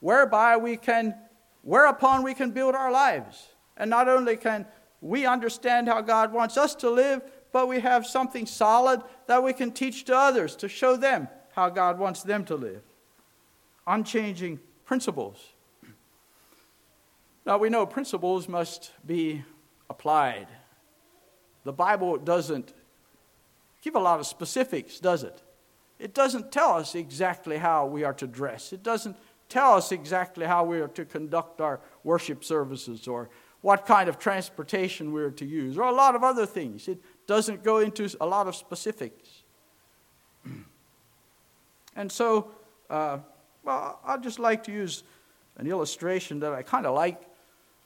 whereby 0.00 0.56
we 0.56 0.76
can, 0.76 1.14
whereupon 1.62 2.22
we 2.22 2.34
can 2.34 2.50
build 2.50 2.74
our 2.74 2.90
lives. 2.90 3.48
And 3.76 3.88
not 3.88 4.08
only 4.08 4.36
can 4.36 4.66
we 5.00 5.26
understand 5.26 5.88
how 5.88 6.00
God 6.00 6.32
wants 6.32 6.56
us 6.56 6.74
to 6.76 6.90
live, 6.90 7.22
but 7.52 7.68
we 7.68 7.80
have 7.80 8.06
something 8.06 8.46
solid 8.46 9.02
that 9.26 9.42
we 9.42 9.52
can 9.52 9.70
teach 9.70 10.04
to 10.04 10.16
others 10.16 10.56
to 10.56 10.68
show 10.68 10.96
them 10.96 11.28
how 11.52 11.68
God 11.68 11.98
wants 11.98 12.22
them 12.22 12.44
to 12.46 12.56
live. 12.56 12.82
Unchanging 13.86 14.58
principles. 14.84 15.38
Now 17.44 17.58
we 17.58 17.68
know 17.68 17.86
principles 17.86 18.48
must 18.48 18.92
be 19.06 19.44
applied. 19.90 20.48
The 21.64 21.72
Bible 21.72 22.16
doesn't 22.16 22.72
give 23.82 23.94
a 23.94 24.00
lot 24.00 24.20
of 24.20 24.26
specifics, 24.26 24.98
does 25.00 25.22
it? 25.22 25.42
It 25.98 26.14
doesn't 26.14 26.50
tell 26.50 26.74
us 26.74 26.94
exactly 26.94 27.58
how 27.58 27.86
we 27.86 28.04
are 28.04 28.14
to 28.14 28.26
dress. 28.26 28.72
It 28.72 28.82
doesn't 28.82 29.16
tell 29.48 29.74
us 29.74 29.92
exactly 29.92 30.46
how 30.46 30.64
we 30.64 30.80
are 30.80 30.88
to 30.88 31.04
conduct 31.04 31.60
our 31.60 31.80
worship 32.02 32.42
services 32.42 33.06
or 33.06 33.28
what 33.60 33.86
kind 33.86 34.08
of 34.08 34.18
transportation 34.18 35.12
we're 35.12 35.30
to 35.30 35.44
use, 35.44 35.78
or 35.78 35.84
a 35.84 35.92
lot 35.92 36.16
of 36.16 36.24
other 36.24 36.46
things. 36.46 36.88
It 36.88 36.98
doesn't 37.28 37.62
go 37.62 37.78
into 37.78 38.08
a 38.20 38.26
lot 38.26 38.48
of 38.48 38.56
specifics. 38.56 39.28
and 41.96 42.10
so, 42.10 42.50
uh, 42.90 43.18
well, 43.62 44.00
I'd 44.04 44.22
just 44.22 44.40
like 44.40 44.64
to 44.64 44.72
use 44.72 45.04
an 45.58 45.68
illustration 45.68 46.40
that 46.40 46.52
I 46.52 46.62
kind 46.62 46.86
of 46.86 46.94
like, 46.96 47.22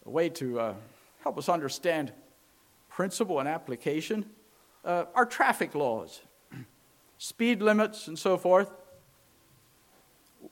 a 0.06 0.10
way 0.10 0.30
to 0.30 0.60
uh, 0.60 0.74
help 1.22 1.36
us 1.36 1.48
understand 1.50 2.12
principle 2.96 3.38
and 3.38 3.46
application. 3.46 4.24
Uh, 4.82 5.04
our 5.14 5.26
traffic 5.26 5.74
laws, 5.74 6.22
speed 7.18 7.60
limits, 7.60 8.08
and 8.08 8.18
so 8.18 8.38
forth. 8.38 8.70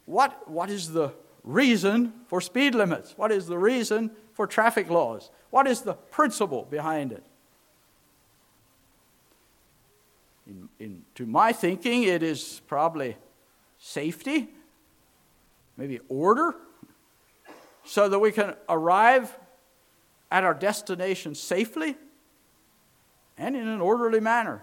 What, 0.04 0.46
what 0.46 0.68
is 0.68 0.92
the 0.92 1.14
reason 1.42 2.12
for 2.26 2.42
speed 2.42 2.74
limits? 2.74 3.14
What 3.16 3.32
is 3.32 3.46
the 3.46 3.56
reason 3.56 4.10
for 4.34 4.46
traffic 4.46 4.90
laws? 4.90 5.30
What 5.48 5.66
is 5.66 5.80
the 5.80 5.94
principle 5.94 6.68
behind 6.70 7.12
it? 7.12 7.24
In, 10.46 10.68
in, 10.78 11.02
to 11.14 11.24
my 11.24 11.50
thinking, 11.50 12.02
it 12.02 12.22
is 12.22 12.60
probably 12.66 13.16
safety, 13.78 14.50
maybe 15.78 15.98
order, 16.10 16.54
so 17.84 18.06
that 18.06 18.18
we 18.18 18.32
can 18.32 18.54
arrive 18.68 19.34
at 20.30 20.44
our 20.44 20.52
destination 20.52 21.34
safely 21.34 21.96
and 23.36 23.56
in 23.56 23.66
an 23.66 23.80
orderly 23.80 24.20
manner. 24.20 24.62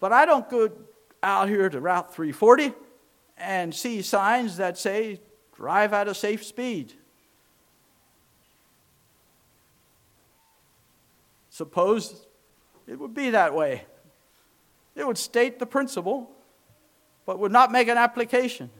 But 0.00 0.12
I 0.12 0.26
don't 0.26 0.48
go 0.48 0.70
out 1.22 1.48
here 1.48 1.68
to 1.68 1.80
Route 1.80 2.14
340 2.14 2.72
and 3.36 3.74
see 3.74 4.02
signs 4.02 4.56
that 4.56 4.78
say 4.78 5.20
drive 5.54 5.92
at 5.92 6.08
a 6.08 6.14
safe 6.14 6.44
speed. 6.44 6.92
Suppose 11.50 12.26
it 12.86 12.98
would 12.98 13.14
be 13.14 13.30
that 13.30 13.54
way. 13.54 13.84
It 14.94 15.06
would 15.06 15.18
state 15.18 15.58
the 15.58 15.66
principle, 15.66 16.30
but 17.26 17.38
would 17.38 17.52
not 17.52 17.72
make 17.72 17.88
an 17.88 17.98
application. 17.98 18.70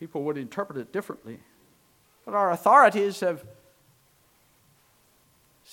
People 0.00 0.22
would 0.24 0.38
interpret 0.38 0.78
it 0.78 0.92
differently. 0.92 1.40
But 2.24 2.34
our 2.34 2.50
authorities 2.50 3.20
have 3.20 3.44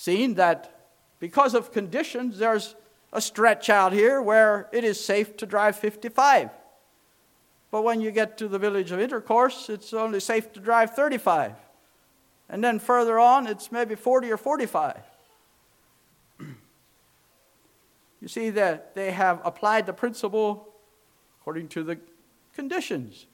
seen 0.02 0.34
that 0.34 0.88
because 1.20 1.54
of 1.54 1.72
conditions, 1.72 2.40
there's 2.40 2.76
a 3.14 3.22
stretch 3.22 3.70
out 3.70 3.94
here 3.94 4.20
where 4.20 4.68
it 4.72 4.84
is 4.84 5.04
safe 5.04 5.38
to 5.38 5.46
drive 5.46 5.76
55. 5.76 6.50
But 7.70 7.84
when 7.84 8.02
you 8.02 8.10
get 8.10 8.38
to 8.40 8.48
the 8.48 8.58
village 8.58 8.92
of 8.92 9.00
intercourse, 9.00 9.70
it's 9.70 9.94
only 9.94 10.20
safe 10.20 10.52
to 10.54 10.60
drive 10.60 10.96
35. 10.96 11.54
And 12.50 12.64
then 12.64 12.80
further 12.80 13.20
on, 13.20 13.46
it's 13.46 13.72
maybe 13.72 13.94
40 13.96 14.32
or 14.32 14.38
45. 14.38 14.98
You 18.22 18.28
see 18.28 18.52
that 18.52 18.94
they 18.94 19.12
have 19.12 19.42
applied 19.44 19.88
the 19.88 19.94
principle 19.94 20.68
according 21.40 21.70
to 21.70 21.84
the 21.84 21.98
conditions. 22.54 23.26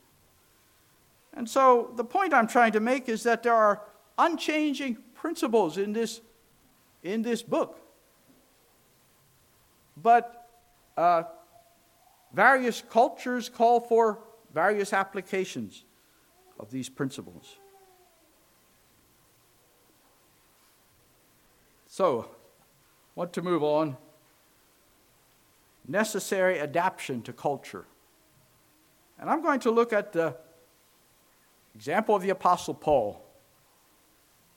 And 1.33 1.49
so 1.49 1.91
the 1.95 2.05
point 2.05 2.33
I'm 2.33 2.47
trying 2.47 2.71
to 2.71 2.79
make 2.79 3.09
is 3.09 3.23
that 3.23 3.43
there 3.43 3.53
are 3.53 3.81
unchanging 4.17 4.97
principles 5.13 5.77
in 5.77 5.91
this, 5.91 6.21
in 7.13 7.21
this 7.21 7.41
book. 7.41 7.79
But 9.95 10.47
uh, 10.95 11.23
various 12.33 12.83
cultures 12.89 13.49
call 13.49 13.79
for 13.79 14.19
various 14.53 14.93
applications 14.93 15.83
of 16.59 16.71
these 16.71 16.89
principles. 16.89 17.57
So, 21.87 22.29
want 23.15 23.33
to 23.33 23.41
move 23.41 23.63
on. 23.63 23.97
Necessary 25.87 26.59
adaptation 26.59 27.21
to 27.23 27.33
culture. 27.33 27.85
And 29.19 29.29
I'm 29.29 29.41
going 29.41 29.61
to 29.61 29.71
look 29.71 29.93
at 29.93 30.13
the 30.13 30.35
example 31.73 32.15
of 32.15 32.21
the 32.21 32.29
Apostle 32.29 32.73
Paul 32.73 33.23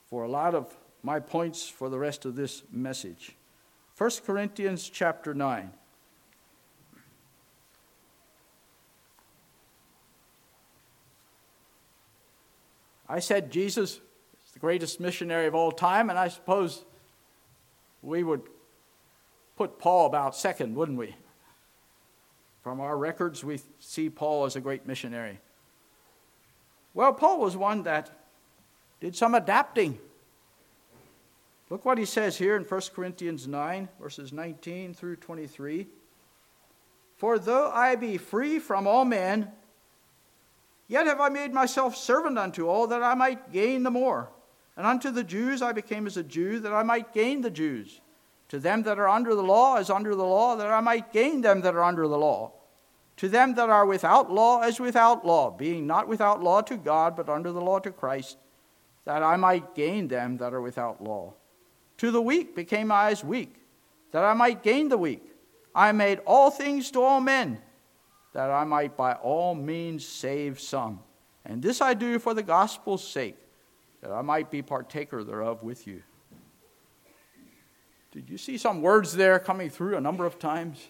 for 0.09 0.23
a 0.23 0.27
lot 0.27 0.53
of 0.53 0.75
my 1.03 1.19
points 1.19 1.67
for 1.67 1.89
the 1.89 1.97
rest 1.97 2.25
of 2.25 2.35
this 2.35 2.63
message. 2.71 3.35
1 3.97 4.09
Corinthians 4.25 4.89
chapter 4.89 5.33
9. 5.33 5.71
I 13.09 13.19
said 13.19 13.51
Jesus 13.51 13.99
is 14.45 14.51
the 14.53 14.59
greatest 14.59 14.99
missionary 14.99 15.45
of 15.45 15.53
all 15.53 15.71
time, 15.71 16.09
and 16.09 16.17
I 16.17 16.29
suppose 16.29 16.85
we 18.01 18.23
would 18.23 18.41
put 19.57 19.77
Paul 19.79 20.05
about 20.05 20.35
second, 20.35 20.75
wouldn't 20.75 20.97
we? 20.97 21.15
From 22.63 22.79
our 22.79 22.97
records, 22.97 23.43
we 23.43 23.59
see 23.79 24.09
Paul 24.09 24.45
as 24.45 24.55
a 24.55 24.61
great 24.61 24.87
missionary. 24.87 25.39
Well, 26.93 27.13
Paul 27.13 27.39
was 27.39 27.57
one 27.57 27.83
that 27.83 28.11
did 28.99 29.15
some 29.15 29.35
adapting. 29.35 29.99
Look 31.71 31.85
what 31.85 31.97
he 31.97 32.03
says 32.03 32.37
here 32.37 32.57
in 32.57 32.63
1 32.63 32.81
Corinthians 32.93 33.47
9, 33.47 33.87
verses 33.97 34.33
19 34.33 34.93
through 34.93 35.15
23. 35.15 35.87
For 37.15 37.39
though 37.39 37.71
I 37.71 37.95
be 37.95 38.17
free 38.17 38.59
from 38.59 38.87
all 38.87 39.05
men, 39.05 39.49
yet 40.89 41.07
have 41.07 41.21
I 41.21 41.29
made 41.29 41.53
myself 41.53 41.95
servant 41.95 42.37
unto 42.37 42.67
all 42.67 42.87
that 42.87 43.01
I 43.01 43.13
might 43.13 43.53
gain 43.53 43.83
the 43.83 43.89
more. 43.89 44.33
And 44.75 44.85
unto 44.85 45.11
the 45.11 45.23
Jews 45.23 45.61
I 45.61 45.71
became 45.71 46.05
as 46.07 46.17
a 46.17 46.23
Jew 46.23 46.59
that 46.59 46.73
I 46.73 46.83
might 46.83 47.13
gain 47.13 47.39
the 47.39 47.49
Jews. 47.49 48.01
To 48.49 48.59
them 48.59 48.83
that 48.83 48.99
are 48.99 49.07
under 49.07 49.33
the 49.33 49.41
law 49.41 49.77
as 49.77 49.89
under 49.89 50.13
the 50.13 50.25
law, 50.25 50.57
that 50.57 50.67
I 50.67 50.81
might 50.81 51.13
gain 51.13 51.39
them 51.39 51.61
that 51.61 51.73
are 51.73 51.85
under 51.85 52.05
the 52.05 52.17
law. 52.17 52.51
To 53.15 53.29
them 53.29 53.55
that 53.55 53.69
are 53.69 53.85
without 53.85 54.29
law 54.29 54.59
as 54.59 54.81
without 54.81 55.25
law, 55.25 55.49
being 55.49 55.87
not 55.87 56.09
without 56.09 56.43
law 56.43 56.59
to 56.63 56.75
God, 56.75 57.15
but 57.15 57.29
under 57.29 57.53
the 57.53 57.61
law 57.61 57.79
to 57.79 57.91
Christ, 57.91 58.35
that 59.05 59.23
I 59.23 59.37
might 59.37 59.73
gain 59.73 60.09
them 60.09 60.35
that 60.35 60.53
are 60.53 60.59
without 60.59 61.01
law. 61.01 61.33
To 62.01 62.09
the 62.09 62.19
weak 62.19 62.55
became 62.55 62.91
I 62.91 63.11
as 63.11 63.23
weak, 63.23 63.53
that 64.09 64.23
I 64.23 64.33
might 64.33 64.63
gain 64.63 64.89
the 64.89 64.97
weak. 64.97 65.23
I 65.75 65.91
made 65.91 66.17
all 66.25 66.49
things 66.49 66.89
to 66.91 67.03
all 67.03 67.21
men, 67.21 67.59
that 68.33 68.49
I 68.49 68.63
might 68.63 68.97
by 68.97 69.13
all 69.13 69.53
means 69.53 70.03
save 70.03 70.59
some. 70.59 71.01
And 71.45 71.61
this 71.61 71.79
I 71.79 71.93
do 71.93 72.17
for 72.17 72.33
the 72.33 72.41
gospel's 72.41 73.07
sake, 73.07 73.37
that 74.01 74.11
I 74.11 74.23
might 74.23 74.49
be 74.49 74.63
partaker 74.63 75.23
thereof 75.23 75.61
with 75.61 75.85
you. 75.85 76.01
Did 78.11 78.31
you 78.31 78.39
see 78.39 78.57
some 78.57 78.81
words 78.81 79.13
there 79.15 79.37
coming 79.37 79.69
through 79.69 79.95
a 79.95 80.01
number 80.01 80.25
of 80.25 80.39
times? 80.39 80.87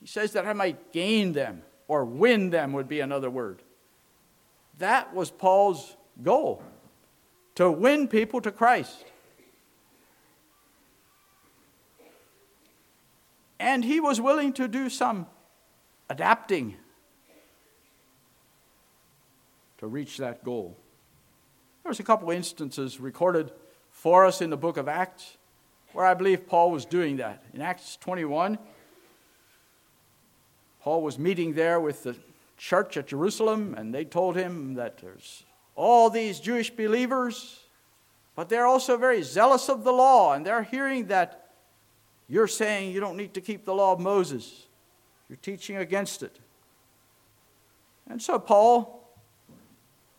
He 0.00 0.06
says 0.06 0.32
that 0.32 0.46
I 0.46 0.54
might 0.54 0.94
gain 0.94 1.34
them, 1.34 1.60
or 1.88 2.06
win 2.06 2.48
them 2.48 2.72
would 2.72 2.88
be 2.88 3.00
another 3.00 3.28
word. 3.28 3.60
That 4.78 5.14
was 5.14 5.30
Paul's 5.30 5.94
goal 6.22 6.62
to 7.56 7.70
win 7.70 8.08
people 8.08 8.40
to 8.40 8.50
Christ. 8.50 9.04
And 13.58 13.84
he 13.84 14.00
was 14.00 14.20
willing 14.20 14.52
to 14.54 14.68
do 14.68 14.88
some 14.88 15.26
adapting 16.08 16.76
to 19.78 19.86
reach 19.86 20.18
that 20.18 20.44
goal. 20.44 20.76
There's 21.84 22.00
a 22.00 22.04
couple 22.04 22.30
instances 22.30 22.98
recorded 22.98 23.52
for 23.90 24.26
us 24.26 24.40
in 24.40 24.50
the 24.50 24.56
book 24.56 24.76
of 24.76 24.88
Acts, 24.88 25.36
where 25.92 26.04
I 26.04 26.14
believe 26.14 26.46
Paul 26.46 26.70
was 26.70 26.84
doing 26.84 27.16
that. 27.16 27.42
In 27.54 27.62
Acts 27.62 27.96
21, 27.96 28.58
Paul 30.80 31.02
was 31.02 31.18
meeting 31.18 31.54
there 31.54 31.80
with 31.80 32.02
the 32.02 32.16
church 32.56 32.96
at 32.96 33.06
Jerusalem, 33.06 33.74
and 33.76 33.94
they 33.94 34.04
told 34.04 34.36
him 34.36 34.74
that 34.74 34.98
there's 34.98 35.44
all 35.74 36.10
these 36.10 36.40
Jewish 36.40 36.70
believers, 36.70 37.60
but 38.34 38.48
they're 38.48 38.66
also 38.66 38.96
very 38.96 39.22
zealous 39.22 39.68
of 39.68 39.84
the 39.84 39.92
law, 39.92 40.32
and 40.32 40.44
they're 40.44 40.62
hearing 40.62 41.06
that 41.06 41.45
you're 42.28 42.48
saying 42.48 42.92
you 42.92 43.00
don't 43.00 43.16
need 43.16 43.34
to 43.34 43.40
keep 43.40 43.64
the 43.64 43.74
law 43.74 43.92
of 43.92 44.00
Moses. 44.00 44.66
You're 45.28 45.38
teaching 45.42 45.76
against 45.76 46.22
it. 46.22 46.38
And 48.08 48.20
so 48.20 48.38
Paul, 48.38 49.08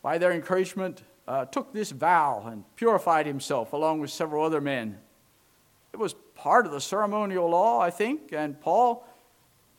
by 0.02 0.18
their 0.18 0.32
encouragement, 0.32 1.02
uh, 1.26 1.44
took 1.46 1.72
this 1.72 1.90
vow 1.90 2.44
and 2.46 2.64
purified 2.76 3.26
himself 3.26 3.72
along 3.72 4.00
with 4.00 4.10
several 4.10 4.44
other 4.44 4.60
men. 4.60 4.98
It 5.92 5.98
was 5.98 6.14
part 6.34 6.66
of 6.66 6.72
the 6.72 6.80
ceremonial 6.80 7.50
law, 7.50 7.80
I 7.80 7.90
think, 7.90 8.32
and 8.32 8.60
Paul, 8.60 9.06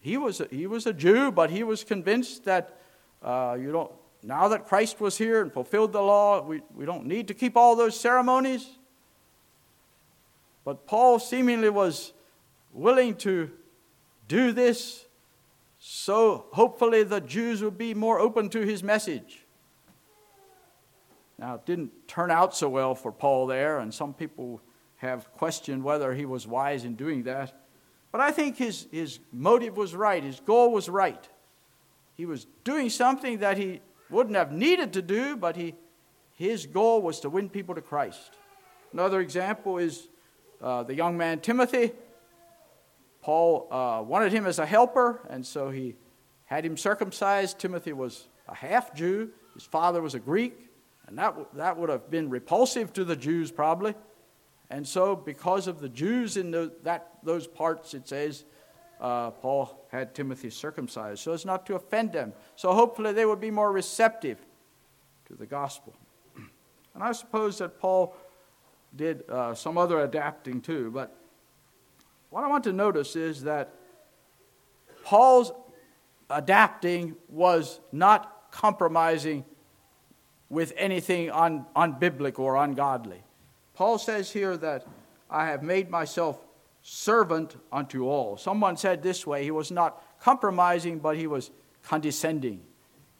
he 0.02 0.18
was 0.18 0.42
a, 0.42 0.48
he 0.50 0.68
was 0.68 0.86
a 0.86 0.94
Jew, 0.94 1.32
but 1.32 1.50
he 1.50 1.64
was 1.64 1.84
convinced 1.84 2.46
that 2.46 2.78
uh, 3.24 3.58
you 3.60 3.72
don't, 3.72 3.92
now 4.24 4.48
that 4.50 4.68
Christ 4.68 5.00
was 5.00 5.18
here 5.18 5.42
and 5.42 5.52
fulfilled 5.52 5.94
the 5.94 6.02
law, 6.02 6.42
we, 6.42 6.62
we 6.76 6.86
don't 6.86 7.06
need 7.06 7.28
to 7.30 7.34
keep 7.34 7.56
all 7.56 7.76
those 7.76 8.00
ceremonies. 8.00 8.68
But 10.66 10.86
Paul 10.86 11.20
seemingly 11.20 11.70
was 11.70 12.14
willing 12.74 13.16
to 13.16 13.52
do 14.28 14.52
this 14.52 15.06
so 15.80 16.46
hopefully 16.52 17.04
the 17.04 17.22
Jews 17.22 17.64
would 17.64 17.78
be 17.78 17.94
more 17.94 18.20
open 18.20 18.50
to 18.50 18.62
his 18.62 18.84
message. 18.84 19.46
Now, 21.38 21.56
it 21.56 21.66
didn't 21.66 21.92
turn 22.08 22.32
out 22.32 22.54
so 22.54 22.68
well 22.68 22.94
for 22.96 23.14
Paul 23.14 23.48
there, 23.48 23.80
and 23.80 23.94
some 23.94 24.14
people 24.14 24.62
have 24.98 25.32
questioned 25.36 25.82
whether 25.82 26.14
he 26.14 26.26
was 26.26 26.46
wise 26.46 26.84
in 26.84 26.96
doing 26.96 27.24
that. 27.24 27.54
But 28.12 28.20
I 28.20 28.32
think 28.32 28.58
his, 28.58 28.88
his 28.92 29.20
motive 29.32 29.78
was 29.78 29.96
right, 29.96 30.22
his 30.22 30.42
goal 30.42 30.74
was 30.74 30.90
right. 30.90 31.30
He 32.16 32.26
was 32.26 32.46
doing 32.66 32.90
something 32.90 33.38
that 33.38 33.58
he 33.58 33.80
wouldn't 34.10 34.36
have 34.36 34.52
needed 34.52 34.92
to 34.94 35.02
do, 35.02 35.38
but 35.38 35.56
he, 35.56 35.76
his 36.34 36.66
goal 36.66 37.02
was 37.02 37.22
to 37.22 37.30
win 37.30 37.48
people 37.50 37.76
to 37.76 37.82
Christ. 37.82 38.32
Another 38.92 39.22
example 39.22 39.78
is 39.78 40.10
uh, 40.62 40.84
the 40.84 40.96
young 40.96 41.16
man 41.18 41.40
Timothy. 41.40 41.94
Paul 43.30 43.68
uh, 43.70 44.02
wanted 44.02 44.32
him 44.34 44.48
as 44.48 44.58
a 44.58 44.66
helper, 44.66 45.22
and 45.30 45.46
so 45.46 45.70
he 45.70 45.94
had 46.46 46.66
him 46.66 46.76
circumcised. 46.76 47.60
Timothy 47.60 47.94
was 47.94 48.28
a 48.48 48.56
half 48.56 48.96
Jew, 48.96 49.30
his 49.54 49.62
father 49.62 50.02
was 50.02 50.16
a 50.16 50.20
Greek. 50.20 50.58
And 51.06 51.16
that, 51.20 51.36
that 51.54 51.78
would 51.78 51.92
have 51.92 52.10
been 52.10 52.32
repulsive 52.32 52.92
to 52.94 53.06
the 53.06 53.16
Jews, 53.16 53.52
probably. 53.52 53.94
And 54.72 54.88
so, 54.88 55.16
because 55.16 55.68
of 55.68 55.80
the 55.80 55.90
Jews 55.90 56.38
in 56.38 56.50
the, 56.50 56.74
that, 56.82 57.20
those 57.22 57.46
parts, 57.46 57.94
it 57.94 58.08
says, 58.08 58.46
uh, 59.00 59.30
Paul 59.30 59.86
had 59.92 60.16
Timothy 60.16 60.50
circumcised 60.50 61.20
so 61.20 61.32
as 61.32 61.46
not 61.46 61.68
to 61.68 61.76
offend 61.76 62.14
them. 62.14 62.34
So, 62.56 62.74
hopefully, 62.74 63.14
they 63.14 63.28
would 63.28 63.40
be 63.40 63.52
more 63.52 63.72
receptive 63.72 64.40
to 65.28 65.36
the 65.36 65.46
gospel. 65.46 65.94
And 66.96 67.04
I 67.04 67.12
suppose 67.12 67.60
that 67.60 67.80
Paul 67.80 68.16
did 68.96 69.30
uh, 69.30 69.54
some 69.54 69.78
other 69.78 70.00
adapting 70.00 70.62
too. 70.62 70.90
But 70.90 71.16
what 72.30 72.44
I 72.44 72.48
want 72.48 72.64
to 72.66 72.74
notice 72.74 73.16
is 73.16 73.44
that 73.44 73.74
Paul's 75.04 75.52
adapting 76.30 77.16
was 77.28 77.80
not 77.92 78.52
compromising 78.52 79.46
with 80.50 80.74
anything 80.78 81.32
un, 81.32 81.66
unbiblical 81.76 82.40
or 82.40 82.58
ungodly. 82.58 83.24
Paul 83.74 83.98
says 83.98 84.32
here 84.32 84.58
that 84.58 84.86
I 85.30 85.48
have 85.48 85.64
made 85.64 85.90
myself 85.90 86.40
servant 86.82 87.56
unto 87.72 88.08
all. 88.08 88.38
Someone 88.38 88.78
said 88.78 89.02
this 89.02 89.26
way 89.26 89.44
he 89.44 89.52
was 89.52 89.72
not 89.72 90.04
compromising, 90.20 91.00
but 91.00 91.18
he 91.18 91.28
was 91.28 91.52
condescending. 91.84 92.62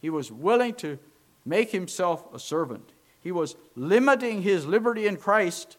He 0.00 0.10
was 0.10 0.32
willing 0.32 0.74
to 0.74 0.98
make 1.44 1.70
himself 1.70 2.24
a 2.34 2.38
servant. 2.38 2.92
He 3.20 3.32
was 3.32 3.56
limiting 3.76 4.42
his 4.42 4.66
liberty 4.66 5.06
in 5.06 5.16
Christ 5.16 5.76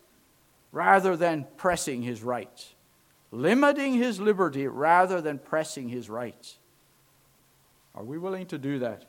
rather 0.71 1.17
than 1.17 1.47
pressing 1.57 2.01
his 2.01 2.23
rights. 2.23 2.75
Limiting 3.31 3.93
his 3.93 4.19
liberty 4.19 4.67
rather 4.67 5.21
than 5.21 5.39
pressing 5.39 5.89
his 5.89 6.09
rights. 6.09 6.57
Are 7.95 8.03
we 8.03 8.17
willing 8.17 8.45
to 8.47 8.57
do 8.57 8.79
that? 8.79 9.05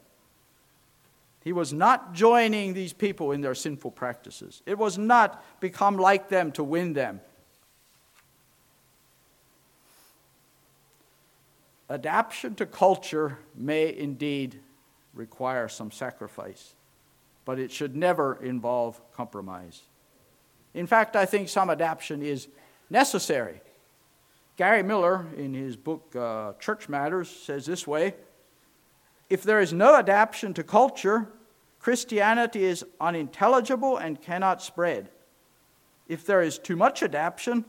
He 1.42 1.52
was 1.52 1.72
not 1.72 2.12
joining 2.12 2.72
these 2.72 2.92
people 2.92 3.32
in 3.32 3.40
their 3.40 3.54
sinful 3.54 3.90
practices. 3.90 4.62
It 4.64 4.78
was 4.78 4.96
not 4.96 5.44
become 5.60 5.96
like 5.96 6.28
them 6.28 6.52
to 6.52 6.62
win 6.62 6.92
them. 6.92 7.20
adaptation 11.92 12.54
to 12.54 12.64
culture 12.64 13.38
may 13.54 13.94
indeed 13.94 14.58
require 15.14 15.68
some 15.68 15.90
sacrifice, 15.90 16.74
but 17.44 17.58
it 17.58 17.70
should 17.70 17.94
never 17.94 18.42
involve 18.42 19.00
compromise. 19.12 19.82
In 20.72 20.86
fact, 20.86 21.16
I 21.16 21.26
think 21.26 21.50
some 21.50 21.68
adaptation 21.68 22.22
is 22.22 22.48
necessary. 22.88 23.60
Gary 24.56 24.82
Miller, 24.82 25.26
in 25.36 25.54
his 25.54 25.76
book 25.76 26.14
uh, 26.14 26.52
Church 26.60 26.88
Matters, 26.88 27.30
says 27.30 27.64
this 27.66 27.86
way 27.86 28.14
If 29.30 29.42
there 29.42 29.60
is 29.60 29.72
no 29.72 29.96
adaptation 29.96 30.52
to 30.54 30.62
culture, 30.62 31.28
Christianity 31.78 32.64
is 32.64 32.84
unintelligible 33.00 33.96
and 33.96 34.20
cannot 34.20 34.62
spread. 34.62 35.10
If 36.06 36.26
there 36.26 36.42
is 36.42 36.58
too 36.58 36.76
much 36.76 37.02
adaptation, 37.02 37.64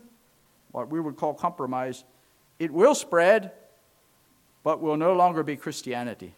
what 0.72 0.90
we 0.90 1.00
would 1.00 1.16
call 1.16 1.34
compromise, 1.34 2.04
it 2.60 2.72
will 2.72 2.96
spread, 2.96 3.54
but 4.64 4.82
will 4.82 4.98
no 4.98 5.14
longer 5.14 5.44
be 5.44 5.56
Christianity. 5.56 6.36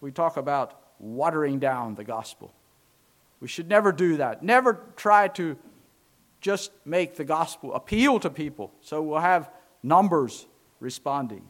We 0.00 0.12
talk 0.12 0.36
about 0.36 0.80
watering 0.98 1.58
down 1.58 1.94
the 1.96 2.04
gospel. 2.04 2.52
We 3.40 3.48
should 3.48 3.68
never 3.68 3.92
do 3.92 4.18
that. 4.18 4.42
Never 4.42 4.84
try 4.96 5.28
to 5.28 5.56
just 6.44 6.72
make 6.84 7.16
the 7.16 7.24
gospel 7.24 7.72
appeal 7.72 8.20
to 8.20 8.28
people 8.28 8.70
so 8.82 9.00
we'll 9.00 9.18
have 9.18 9.50
numbers 9.82 10.46
responding. 10.78 11.48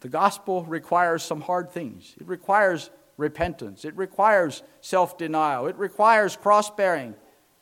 The 0.00 0.08
gospel 0.08 0.64
requires 0.64 1.22
some 1.22 1.40
hard 1.40 1.70
things. 1.70 2.16
It 2.20 2.26
requires 2.26 2.90
repentance, 3.16 3.84
it 3.84 3.96
requires 3.96 4.64
self 4.80 5.16
denial, 5.16 5.68
it 5.68 5.76
requires 5.76 6.36
cross 6.36 6.70
bearing, 6.70 7.14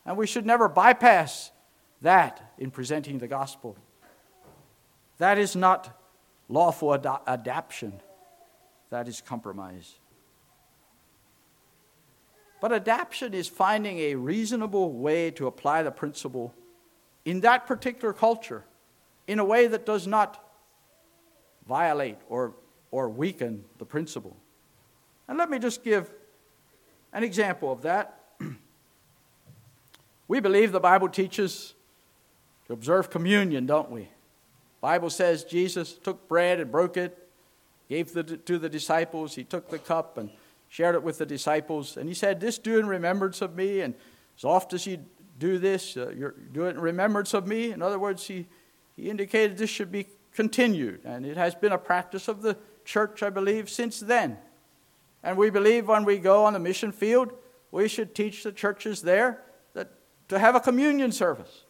and 0.07 0.16
we 0.16 0.27
should 0.27 0.46
never 0.46 0.66
bypass 0.66 1.53
that 2.00 2.55
in 2.57 2.70
presenting 2.70 3.18
the 3.18 3.29
gospel. 3.29 3.77
That 5.18 5.37
is 5.37 5.55
not 5.55 6.00
lawful 6.48 6.94
ad- 6.94 7.44
that 8.90 9.07
is 9.07 9.20
compromise. 9.20 9.98
But 12.64 12.72
adaptation 12.72 13.35
is 13.35 13.46
finding 13.46 13.98
a 13.98 14.14
reasonable 14.14 14.90
way 14.90 15.31
to 15.33 15.46
apply 15.46 15.83
the 15.83 15.90
principle 15.90 16.55
in 17.27 17.40
that 17.40 17.66
particular 17.66 18.14
culture 18.14 18.64
in 19.27 19.38
a 19.38 19.44
way 19.44 19.66
that 19.66 19.85
does 19.85 20.07
not 20.07 20.42
violate 21.68 22.16
or, 22.27 22.55
or 22.90 23.11
weaken 23.11 23.66
the 23.77 23.85
principle. 23.85 24.35
And 25.29 25.37
let 25.37 25.50
me 25.50 25.59
just 25.59 25.85
give 25.85 26.11
an 27.12 27.22
example 27.22 27.70
of 27.70 27.83
that. 27.83 28.18
we 30.29 30.40
believe 30.40 30.72
the 30.72 30.81
Bible 30.81 31.11
teaches 31.11 31.74
to 32.66 32.72
observe 32.72 33.11
communion, 33.11 33.66
don't 33.66 33.90
we? 33.90 34.09
Bible 34.81 35.11
says 35.11 35.44
Jesus 35.44 35.92
took 35.92 36.27
bread 36.29 36.61
and 36.61 36.72
broke 36.72 36.96
it, 36.96 37.29
gave 37.90 38.14
the, 38.14 38.22
to 38.24 38.59
the 38.59 38.70
disciples. 38.70 39.35
He 39.35 39.44
took 39.44 39.68
the 39.68 39.79
cup 39.79 40.16
and 40.16 40.31
shared 40.75 40.97
it 40.97 41.05
with 41.05 41.19
the 41.19 41.27
disciples. 41.27 41.97
And 41.97 42.09
he 42.09 42.17
said, 42.17 42.41
This 42.41 42.59
do 42.59 42.81
in 42.81 42.89
remembrance 42.89 43.41
of 43.41 43.55
me. 43.55 43.83
And 43.83 43.95
as 44.37 44.43
oft 44.43 44.73
as 44.73 44.89
you 44.89 44.99
do 45.39 45.59
this, 45.59 45.97
uh, 45.97 46.09
you 46.09 46.35
do 46.51 46.65
it 46.65 46.71
in 46.71 46.81
remembrance 46.81 47.33
of 47.33 47.47
me. 47.47 47.71
In 47.71 47.81
other 47.81 47.97
words, 47.97 48.27
he, 48.27 48.49
he 48.97 49.09
indicated 49.09 49.57
this 49.57 49.71
should 49.71 49.93
be 49.93 50.09
continued. 50.35 51.03
And 51.05 51.25
it 51.25 51.37
has 51.37 51.55
been 51.55 51.71
a 51.71 51.79
practice 51.79 52.27
of 52.27 52.43
the 52.43 52.57
church, 52.85 53.23
I 53.23 53.31
believe, 53.31 53.71
since 53.71 54.01
then. 54.01 54.37
And 55.23 55.39
we 55.39 55.49
believe 55.49 55.87
when 55.87 56.05
we 56.05 56.19
go 56.19 56.45
on 56.45 56.55
the 56.55 56.59
mission 56.59 56.91
field, 56.91 57.33
we 57.71 57.87
should 57.87 58.13
teach 58.13 58.43
the 58.43 58.51
churches 58.51 59.01
there 59.01 59.45
that 59.75 59.93
to 60.27 60.41
have 60.41 60.57
a 60.57 60.61
communion 60.61 61.13
service. 61.13 61.63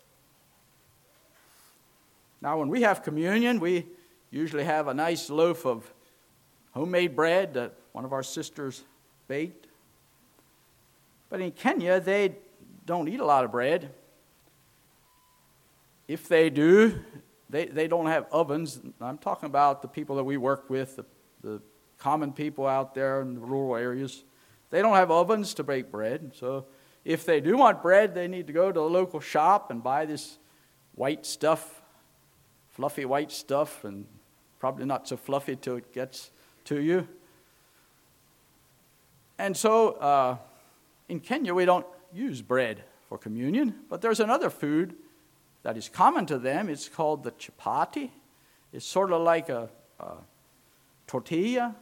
Now, 2.41 2.59
when 2.59 2.71
we 2.71 2.81
have 2.81 3.03
communion, 3.03 3.61
we 3.61 3.85
usually 4.31 4.65
have 4.65 4.89
a 4.89 4.95
nice 4.95 5.29
loaf 5.29 5.67
of 5.67 5.93
homemade 6.73 7.15
bread 7.15 7.53
that 7.53 7.75
one 7.93 8.07
of 8.07 8.15
our 8.15 8.23
sisters 8.23 8.83
baked. 9.29 9.67
But 11.31 11.41
in 11.41 11.51
Kenya, 11.51 12.01
they 12.01 12.37
don't 12.87 13.09
eat 13.09 13.21
a 13.21 13.25
lot 13.25 13.45
of 13.45 13.51
bread. 13.51 13.91
If 16.07 16.29
they 16.29 16.51
do, 16.51 17.01
they, 17.49 17.67
they 17.67 17.89
don't 17.89 18.07
have 18.07 18.27
ovens. 18.31 18.81
I'm 19.01 19.19
talking 19.19 19.47
about 19.47 19.83
the 19.83 19.89
people 19.89 20.17
that 20.17 20.25
we 20.25 20.37
work 20.37 20.69
with, 20.69 20.97
the, 20.97 21.05
the 21.43 21.63
common 21.99 22.33
people 22.33 22.67
out 22.67 22.95
there 22.95 23.23
in 23.23 23.35
the 23.35 23.41
rural 23.41 23.77
areas. 23.77 24.25
They 24.71 24.83
don't 24.83 24.95
have 24.95 25.11
ovens 25.11 25.55
to 25.55 25.63
bake 25.63 25.91
bread. 25.91 26.33
So 26.35 26.67
if 27.05 27.25
they 27.25 27.41
do 27.41 27.57
want 27.57 27.83
bread, 27.83 28.15
they 28.15 28.29
need 28.29 28.47
to 28.49 28.53
go 28.53 28.69
to 28.69 28.81
the 28.81 28.83
local 28.83 29.21
shop 29.21 29.71
and 29.71 29.83
buy 29.83 30.05
this 30.05 30.39
white 30.95 31.25
stuff, 31.25 31.83
fluffy 32.71 33.05
white 33.05 33.33
stuff, 33.33 33.85
and 33.85 34.07
probably 34.59 34.85
not 34.85 35.09
so 35.09 35.17
fluffy 35.17 35.57
till 35.57 35.77
it 35.77 35.93
gets 35.93 36.31
to 36.65 36.81
you. 36.81 37.07
And 39.39 39.57
so 39.57 39.93
uh, 39.93 40.37
in 41.09 41.21
Kenya, 41.21 41.55
we 41.55 41.65
don't 41.65 41.87
use 42.13 42.43
bread 42.43 42.85
for 43.09 43.19
communion, 43.19 43.75
but 43.89 44.01
there's 44.01 44.21
another 44.21 44.51
food 44.51 44.95
that 45.63 45.77
is 45.77 45.89
common 45.89 46.27
to 46.27 46.39
them. 46.39 46.69
It's 46.69 46.89
called 46.89 47.25
the 47.25 47.33
chapati. 47.33 48.11
It's 48.73 48.87
sort 48.87 49.13
of 49.13 49.23
like 49.23 49.49
a, 49.49 49.71
a 49.99 50.13
tortilla. 51.07 51.75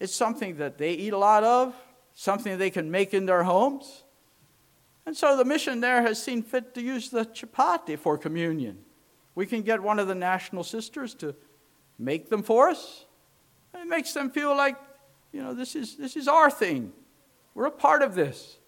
It's 0.00 0.14
something 0.14 0.56
that 0.56 0.78
they 0.78 0.92
eat 0.92 1.12
a 1.12 1.18
lot 1.18 1.44
of, 1.44 1.74
something 2.14 2.56
they 2.56 2.70
can 2.70 2.90
make 2.90 3.14
in 3.14 3.26
their 3.26 3.42
homes. 3.42 4.04
And 5.06 5.16
so 5.16 5.36
the 5.36 5.44
mission 5.44 5.80
there 5.80 6.02
has 6.02 6.22
seen 6.22 6.42
fit 6.42 6.74
to 6.74 6.82
use 6.82 7.10
the 7.10 7.24
chapati 7.24 7.98
for 7.98 8.18
communion. 8.18 8.78
We 9.34 9.46
can 9.46 9.62
get 9.62 9.82
one 9.82 9.98
of 9.98 10.08
the 10.08 10.14
national 10.14 10.64
sisters 10.64 11.14
to 11.14 11.34
make 11.98 12.28
them 12.28 12.42
for 12.42 12.68
us. 12.68 13.06
It 13.74 13.86
makes 13.86 14.12
them 14.12 14.30
feel 14.30 14.56
like, 14.56 14.76
you 15.32 15.42
know, 15.42 15.54
this 15.54 15.76
is, 15.76 15.96
this 15.96 16.16
is 16.16 16.28
our 16.28 16.50
thing. 16.50 16.92
We're 17.54 17.66
a 17.66 17.70
part 17.70 18.02
of 18.02 18.14
this. 18.14 18.58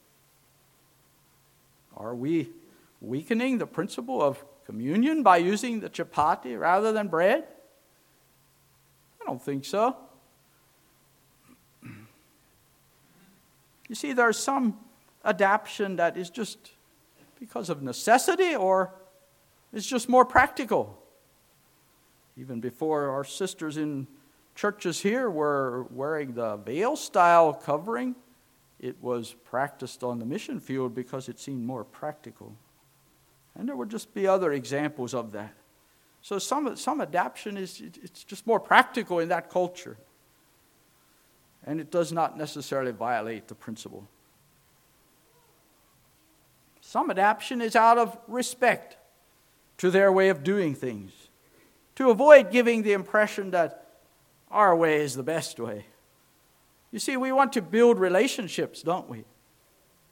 Are 1.96 2.14
we 2.14 2.50
weakening 3.00 3.58
the 3.58 3.66
principle 3.66 4.22
of 4.22 4.44
communion 4.64 5.22
by 5.22 5.38
using 5.38 5.80
the 5.80 5.90
chapati 5.90 6.58
rather 6.58 6.92
than 6.92 7.08
bread? 7.08 7.44
I 9.20 9.26
don't 9.26 9.42
think 9.42 9.64
so. 9.64 9.96
You 13.88 13.96
see, 13.96 14.12
there's 14.12 14.38
some 14.38 14.78
adaptation 15.24 15.96
that 15.96 16.16
is 16.16 16.30
just 16.30 16.70
because 17.40 17.68
of 17.68 17.82
necessity 17.82 18.54
or 18.54 18.94
it's 19.72 19.86
just 19.86 20.08
more 20.08 20.24
practical. 20.24 21.02
Even 22.36 22.60
before 22.60 23.08
our 23.08 23.24
sisters 23.24 23.76
in 23.76 24.06
churches 24.54 25.00
here 25.00 25.30
were 25.30 25.86
wearing 25.90 26.34
the 26.34 26.56
veil 26.56 26.96
style 26.96 27.52
covering, 27.52 28.14
it 28.78 28.96
was 29.02 29.34
practiced 29.44 30.02
on 30.02 30.18
the 30.18 30.26
mission 30.26 30.58
field 30.58 30.94
because 30.94 31.28
it 31.28 31.38
seemed 31.38 31.64
more 31.64 31.84
practical. 31.84 32.56
And 33.54 33.68
there 33.68 33.76
would 33.76 33.90
just 33.90 34.14
be 34.14 34.26
other 34.26 34.52
examples 34.52 35.12
of 35.12 35.32
that. 35.32 35.54
So 36.22 36.38
some, 36.38 36.76
some 36.76 37.00
adaptation 37.00 37.56
is 37.56 37.80
it's 37.80 38.24
just 38.24 38.46
more 38.46 38.60
practical 38.60 39.18
in 39.18 39.28
that 39.28 39.50
culture. 39.50 39.96
And 41.64 41.80
it 41.80 41.90
does 41.90 42.10
not 42.12 42.38
necessarily 42.38 42.92
violate 42.92 43.48
the 43.48 43.54
principle. 43.54 44.08
Some 46.80 47.10
adaptation 47.10 47.60
is 47.60 47.76
out 47.76 47.98
of 47.98 48.16
respect 48.26 48.96
to 49.78 49.90
their 49.90 50.10
way 50.10 50.28
of 50.28 50.42
doing 50.42 50.74
things, 50.74 51.12
to 51.96 52.10
avoid 52.10 52.50
giving 52.50 52.82
the 52.82 52.92
impression 52.92 53.50
that 53.50 53.89
our 54.50 54.74
way 54.74 55.00
is 55.00 55.14
the 55.14 55.22
best 55.22 55.60
way. 55.60 55.86
You 56.90 56.98
see, 56.98 57.16
we 57.16 57.32
want 57.32 57.52
to 57.52 57.62
build 57.62 57.98
relationships, 57.98 58.82
don't 58.82 59.08
we? 59.08 59.24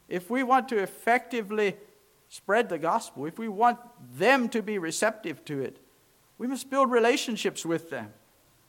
If 0.08 0.30
we 0.30 0.42
want 0.42 0.68
to 0.68 0.78
effectively 0.78 1.76
spread 2.28 2.68
the 2.68 2.78
gospel, 2.78 3.26
if 3.26 3.38
we 3.38 3.48
want 3.48 3.78
them 4.16 4.48
to 4.50 4.62
be 4.62 4.78
receptive 4.78 5.44
to 5.46 5.60
it, 5.60 5.78
we 6.38 6.46
must 6.46 6.70
build 6.70 6.90
relationships 6.90 7.66
with 7.66 7.90
them. 7.90 8.12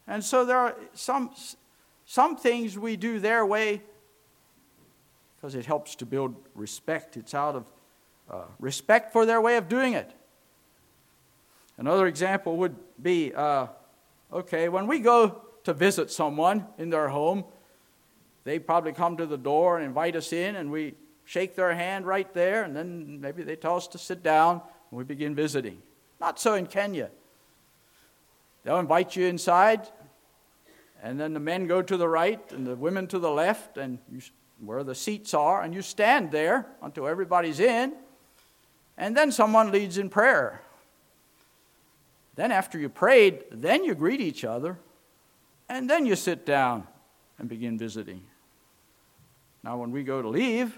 And 0.08 0.24
so 0.24 0.44
there 0.44 0.58
are 0.58 0.76
some, 0.94 1.32
some 2.06 2.36
things 2.36 2.78
we 2.78 2.96
do 2.96 3.20
their 3.20 3.46
way 3.46 3.84
because 5.36 5.54
it 5.54 5.66
helps 5.66 5.96
to 5.96 6.06
build 6.06 6.36
respect. 6.56 7.16
It's 7.16 7.36
out 7.36 7.56
of 7.56 7.72
uh, 8.30 8.44
respect 8.60 9.14
for 9.14 9.26
their 9.26 9.40
way 9.40 9.56
of 9.58 9.70
doing 9.70 9.94
it. 9.94 10.12
Another 11.78 12.08
example 12.08 12.58
would 12.58 12.76
be 13.02 13.34
uh, 13.34 13.68
okay, 14.32 14.68
when 14.70 14.88
we 14.88 15.00
go 15.00 15.42
to 15.70 15.74
visit 15.74 16.10
someone 16.10 16.66
in 16.80 16.90
their 16.90 17.10
home, 17.10 17.46
they 18.44 18.58
probably 18.58 18.92
come 18.92 19.18
to 19.18 19.28
the 19.28 19.38
door 19.38 19.78
and 19.78 19.86
invite 19.86 20.16
us 20.16 20.34
in, 20.34 20.56
and 20.56 20.72
we 20.72 20.96
shake 21.26 21.56
their 21.56 21.76
hand 21.76 22.08
right 22.08 22.34
there, 22.34 22.64
and 22.64 22.76
then 22.76 23.22
maybe 23.22 23.44
they 23.44 23.56
tell 23.56 23.76
us 23.76 23.88
to 23.88 24.00
sit 24.00 24.24
down, 24.24 24.54
and 24.90 24.98
we 24.98 25.04
begin 25.04 25.36
visiting. 25.36 25.80
Not 26.20 26.40
so 26.40 26.56
in 26.56 26.66
Kenya. 26.66 27.12
They'll 28.64 28.80
invite 28.80 29.16
you 29.16 29.28
inside, 29.28 29.88
and 31.04 31.20
then 31.20 31.36
the 31.36 31.40
men 31.40 31.68
go 31.68 31.84
to 31.84 31.98
the 31.98 32.10
right 32.10 32.42
and 32.52 32.66
the 32.66 32.76
women 32.76 33.06
to 33.08 33.20
the 33.20 33.30
left, 33.30 33.78
and 33.78 34.00
you, 34.12 34.22
where 34.66 34.84
the 34.84 34.96
seats 34.96 35.36
are, 35.36 35.62
and 35.62 35.72
you 35.72 35.84
stand 35.84 36.32
there 36.32 36.66
until 36.82 37.08
everybody's 37.08 37.60
in. 37.60 37.94
and 38.98 39.16
then 39.16 39.32
someone 39.32 39.72
leads 39.72 40.00
in 40.00 40.10
prayer. 40.10 40.62
Then, 42.36 42.52
after 42.52 42.80
you 42.80 42.90
prayed, 42.90 43.44
then 43.52 43.84
you 43.84 43.94
greet 43.94 44.20
each 44.20 44.44
other, 44.44 44.80
and 45.70 45.90
then 45.90 46.06
you 46.06 46.16
sit 46.16 46.46
down 46.46 46.88
and 47.38 47.48
begin 47.48 47.78
visiting. 47.78 48.24
Now, 49.64 49.78
when 49.78 49.92
we 49.92 50.04
go 50.04 50.22
to 50.22 50.28
leave, 50.28 50.78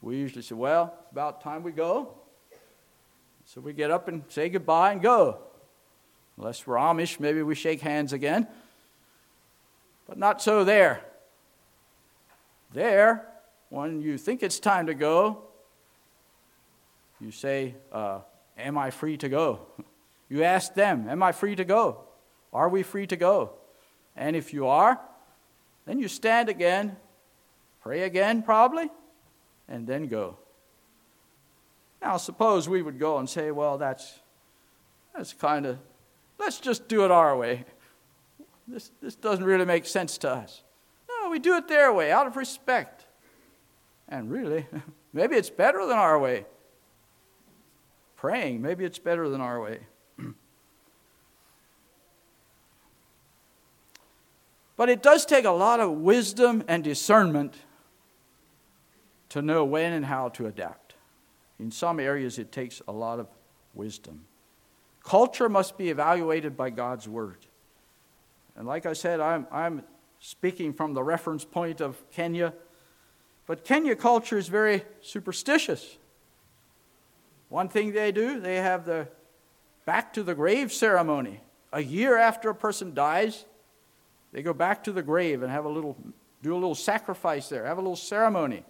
we 0.00 0.16
usually 0.16 0.42
say, 0.42 0.54
Well, 0.54 0.94
it's 1.02 1.12
about 1.12 1.40
time 1.40 1.62
we 1.62 1.72
go. 1.72 2.14
So 3.46 3.60
we 3.60 3.72
get 3.72 3.90
up 3.90 4.08
and 4.08 4.22
say 4.28 4.48
goodbye 4.48 4.92
and 4.92 5.00
go. 5.00 5.38
Unless 6.36 6.66
we're 6.66 6.76
Amish, 6.76 7.18
maybe 7.18 7.42
we 7.42 7.54
shake 7.54 7.80
hands 7.80 8.12
again. 8.12 8.46
But 10.06 10.18
not 10.18 10.42
so 10.42 10.64
there. 10.64 11.02
There, 12.72 13.26
when 13.70 14.02
you 14.02 14.18
think 14.18 14.42
it's 14.42 14.60
time 14.60 14.86
to 14.86 14.94
go, 14.94 15.42
you 17.20 17.30
say, 17.30 17.74
uh, 17.90 18.20
Am 18.58 18.76
I 18.76 18.90
free 18.90 19.16
to 19.18 19.28
go? 19.28 19.60
You 20.30 20.42
ask 20.42 20.74
them, 20.74 21.08
Am 21.08 21.22
I 21.22 21.32
free 21.32 21.56
to 21.56 21.64
go? 21.64 22.07
Are 22.58 22.68
we 22.68 22.82
free 22.82 23.06
to 23.06 23.14
go? 23.14 23.52
And 24.16 24.34
if 24.34 24.52
you 24.52 24.66
are, 24.66 25.00
then 25.86 26.00
you 26.00 26.08
stand 26.08 26.48
again, 26.48 26.96
pray 27.80 28.02
again, 28.02 28.42
probably, 28.42 28.90
and 29.68 29.86
then 29.86 30.08
go. 30.08 30.38
Now, 32.02 32.16
suppose 32.16 32.68
we 32.68 32.82
would 32.82 32.98
go 32.98 33.18
and 33.18 33.30
say, 33.30 33.52
well, 33.52 33.78
that's, 33.78 34.18
that's 35.14 35.32
kind 35.32 35.66
of, 35.66 35.78
let's 36.40 36.58
just 36.58 36.88
do 36.88 37.04
it 37.04 37.12
our 37.12 37.36
way. 37.36 37.64
This, 38.66 38.90
this 39.00 39.14
doesn't 39.14 39.44
really 39.44 39.64
make 39.64 39.86
sense 39.86 40.18
to 40.18 40.30
us. 40.30 40.64
No, 41.08 41.30
we 41.30 41.38
do 41.38 41.54
it 41.54 41.68
their 41.68 41.92
way 41.92 42.10
out 42.10 42.26
of 42.26 42.36
respect. 42.36 43.06
And 44.08 44.32
really, 44.32 44.66
maybe 45.12 45.36
it's 45.36 45.48
better 45.48 45.86
than 45.86 45.96
our 45.96 46.18
way. 46.18 46.44
Praying, 48.16 48.60
maybe 48.62 48.84
it's 48.84 48.98
better 48.98 49.28
than 49.28 49.40
our 49.40 49.60
way. 49.60 49.78
But 54.78 54.88
it 54.88 55.02
does 55.02 55.26
take 55.26 55.44
a 55.44 55.50
lot 55.50 55.80
of 55.80 55.90
wisdom 55.90 56.62
and 56.68 56.84
discernment 56.84 57.52
to 59.28 59.42
know 59.42 59.64
when 59.64 59.92
and 59.92 60.06
how 60.06 60.28
to 60.28 60.46
adapt. 60.46 60.94
In 61.58 61.72
some 61.72 61.98
areas, 61.98 62.38
it 62.38 62.52
takes 62.52 62.80
a 62.86 62.92
lot 62.92 63.18
of 63.18 63.26
wisdom. 63.74 64.24
Culture 65.02 65.48
must 65.48 65.76
be 65.76 65.90
evaluated 65.90 66.56
by 66.56 66.70
God's 66.70 67.08
Word. 67.08 67.38
And 68.54 68.68
like 68.68 68.86
I 68.86 68.92
said, 68.92 69.18
I'm, 69.18 69.48
I'm 69.50 69.82
speaking 70.20 70.72
from 70.72 70.94
the 70.94 71.02
reference 71.02 71.44
point 71.44 71.80
of 71.80 72.00
Kenya, 72.12 72.54
but 73.46 73.64
Kenya 73.64 73.96
culture 73.96 74.38
is 74.38 74.46
very 74.46 74.84
superstitious. 75.00 75.98
One 77.48 77.68
thing 77.68 77.92
they 77.92 78.12
do, 78.12 78.38
they 78.38 78.56
have 78.56 78.84
the 78.84 79.08
back 79.86 80.12
to 80.12 80.22
the 80.22 80.36
grave 80.36 80.72
ceremony. 80.72 81.40
A 81.72 81.82
year 81.82 82.16
after 82.16 82.48
a 82.48 82.54
person 82.54 82.94
dies, 82.94 83.44
they 84.32 84.42
go 84.42 84.52
back 84.52 84.84
to 84.84 84.92
the 84.92 85.02
grave 85.02 85.42
and 85.42 85.50
have 85.50 85.64
a 85.64 85.68
little, 85.68 85.96
do 86.42 86.52
a 86.52 86.54
little 86.54 86.74
sacrifice 86.74 87.48
there, 87.48 87.64
have 87.64 87.78
a 87.78 87.80
little 87.80 87.96
ceremony. 87.96 88.64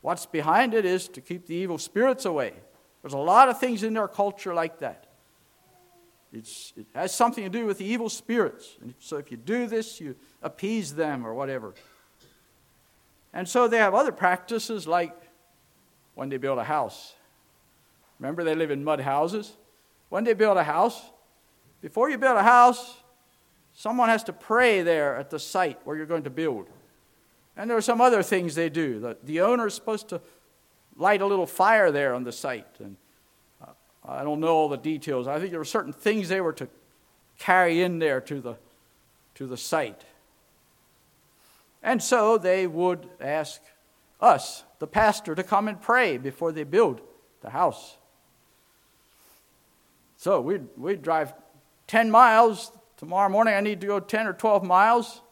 What's 0.00 0.26
behind 0.26 0.74
it 0.74 0.84
is 0.84 1.08
to 1.08 1.20
keep 1.20 1.46
the 1.46 1.54
evil 1.54 1.78
spirits 1.78 2.24
away. 2.24 2.54
There's 3.02 3.14
a 3.14 3.18
lot 3.18 3.48
of 3.48 3.58
things 3.60 3.82
in 3.82 3.94
their 3.94 4.08
culture 4.08 4.54
like 4.54 4.78
that. 4.80 5.06
It's, 6.32 6.72
it 6.76 6.86
has 6.94 7.14
something 7.14 7.44
to 7.44 7.50
do 7.50 7.66
with 7.66 7.78
the 7.78 7.84
evil 7.84 8.08
spirits. 8.08 8.78
And 8.80 8.94
so 8.98 9.18
if 9.18 9.30
you 9.30 9.36
do 9.36 9.66
this, 9.66 10.00
you 10.00 10.16
appease 10.42 10.94
them 10.94 11.26
or 11.26 11.34
whatever. 11.34 11.74
And 13.34 13.48
so 13.48 13.68
they 13.68 13.78
have 13.78 13.94
other 13.94 14.12
practices 14.12 14.86
like 14.86 15.14
when 16.14 16.28
they 16.28 16.38
build 16.38 16.58
a 16.58 16.64
house. 16.64 17.14
Remember, 18.18 18.44
they 18.44 18.54
live 18.54 18.70
in 18.70 18.82
mud 18.84 19.00
houses. 19.00 19.52
When 20.08 20.24
they 20.24 20.34
build 20.34 20.56
a 20.56 20.64
house, 20.64 21.00
before 21.80 22.08
you 22.10 22.18
build 22.18 22.36
a 22.36 22.42
house, 22.42 22.96
someone 23.74 24.08
has 24.08 24.24
to 24.24 24.32
pray 24.32 24.82
there 24.82 25.16
at 25.16 25.30
the 25.30 25.38
site 25.38 25.78
where 25.84 25.96
you're 25.96 26.06
going 26.06 26.24
to 26.24 26.30
build. 26.30 26.66
And 27.56 27.68
there 27.68 27.76
are 27.76 27.82
some 27.82 28.00
other 28.00 28.22
things 28.22 28.54
they 28.54 28.68
do. 28.68 28.98
The, 28.98 29.16
the 29.22 29.40
owner 29.40 29.66
is 29.66 29.74
supposed 29.74 30.08
to 30.08 30.20
light 30.96 31.20
a 31.20 31.26
little 31.26 31.46
fire 31.46 31.90
there 31.90 32.14
on 32.14 32.24
the 32.24 32.32
site. 32.32 32.66
And 32.78 32.96
uh, 33.62 33.72
I 34.06 34.22
don't 34.22 34.40
know 34.40 34.54
all 34.54 34.68
the 34.68 34.76
details. 34.76 35.26
I 35.26 35.38
think 35.38 35.50
there 35.50 35.60
were 35.60 35.64
certain 35.64 35.92
things 35.92 36.28
they 36.28 36.40
were 36.40 36.52
to 36.54 36.68
carry 37.38 37.82
in 37.82 37.98
there 37.98 38.20
to 38.22 38.40
the, 38.40 38.56
to 39.34 39.46
the 39.46 39.56
site. 39.56 40.04
And 41.82 42.02
so 42.02 42.38
they 42.38 42.66
would 42.66 43.08
ask 43.20 43.60
us, 44.20 44.64
the 44.78 44.86
pastor, 44.86 45.34
to 45.34 45.42
come 45.42 45.68
and 45.68 45.80
pray 45.80 46.16
before 46.16 46.52
they 46.52 46.64
build 46.64 47.00
the 47.40 47.50
house. 47.50 47.96
So 50.16 50.40
we'd, 50.40 50.66
we'd 50.76 51.02
drive 51.02 51.34
10 51.88 52.10
miles. 52.10 52.70
Tomorrow 53.02 53.30
morning, 53.30 53.54
I 53.54 53.60
need 53.60 53.80
to 53.80 53.88
go 53.88 53.98
10 53.98 54.28
or 54.28 54.32
12 54.32 54.62
miles 54.62 55.22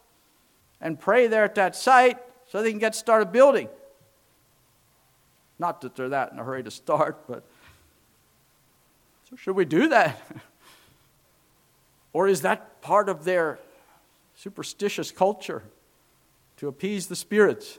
and 0.81 0.99
pray 0.99 1.29
there 1.29 1.45
at 1.45 1.55
that 1.55 1.77
site 1.77 2.19
so 2.49 2.65
they 2.65 2.71
can 2.71 2.81
get 2.81 2.97
started 2.97 3.31
building. 3.31 3.69
Not 5.57 5.81
that 5.83 5.95
they're 5.95 6.09
that 6.09 6.33
in 6.33 6.41
a 6.41 6.43
hurry 6.43 6.65
to 6.65 6.71
start, 6.73 7.29
but 7.29 7.45
so 9.31 9.37
should 9.37 9.55
we 9.55 9.65
do 9.65 9.87
that? 9.87 10.21
or 12.13 12.27
is 12.27 12.41
that 12.41 12.83
part 12.83 13.09
of 13.09 13.23
their 13.23 13.61
superstitious 14.35 15.13
culture 15.13 15.63
to 16.57 16.67
appease 16.67 17.07
the 17.07 17.15
spirits? 17.15 17.79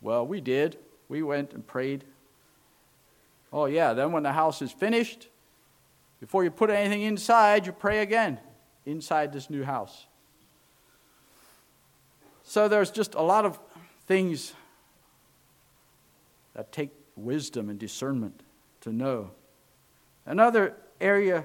Well, 0.00 0.26
we 0.26 0.40
did. 0.40 0.78
We 1.08 1.22
went 1.22 1.52
and 1.52 1.64
prayed. 1.64 2.02
Oh, 3.52 3.66
yeah, 3.66 3.92
then 3.92 4.10
when 4.10 4.24
the 4.24 4.32
house 4.32 4.60
is 4.62 4.72
finished, 4.72 5.28
before 6.22 6.44
you 6.44 6.52
put 6.52 6.70
anything 6.70 7.02
inside, 7.02 7.66
you 7.66 7.72
pray 7.72 7.98
again 7.98 8.38
inside 8.86 9.32
this 9.32 9.50
new 9.50 9.64
house. 9.64 10.06
So 12.44 12.68
there's 12.68 12.92
just 12.92 13.16
a 13.16 13.20
lot 13.20 13.44
of 13.44 13.58
things 14.06 14.52
that 16.54 16.70
take 16.70 16.90
wisdom 17.16 17.68
and 17.68 17.76
discernment 17.76 18.44
to 18.82 18.92
know. 18.92 19.32
Another 20.24 20.76
area, 21.00 21.44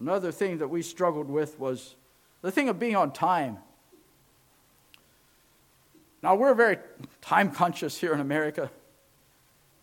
another 0.00 0.32
thing 0.32 0.58
that 0.58 0.66
we 0.66 0.82
struggled 0.82 1.28
with 1.28 1.56
was 1.60 1.94
the 2.42 2.50
thing 2.50 2.68
of 2.68 2.80
being 2.80 2.96
on 2.96 3.12
time. 3.12 3.58
Now, 6.20 6.34
we're 6.34 6.52
very 6.54 6.78
time 7.20 7.52
conscious 7.52 7.96
here 7.96 8.12
in 8.12 8.18
America. 8.18 8.72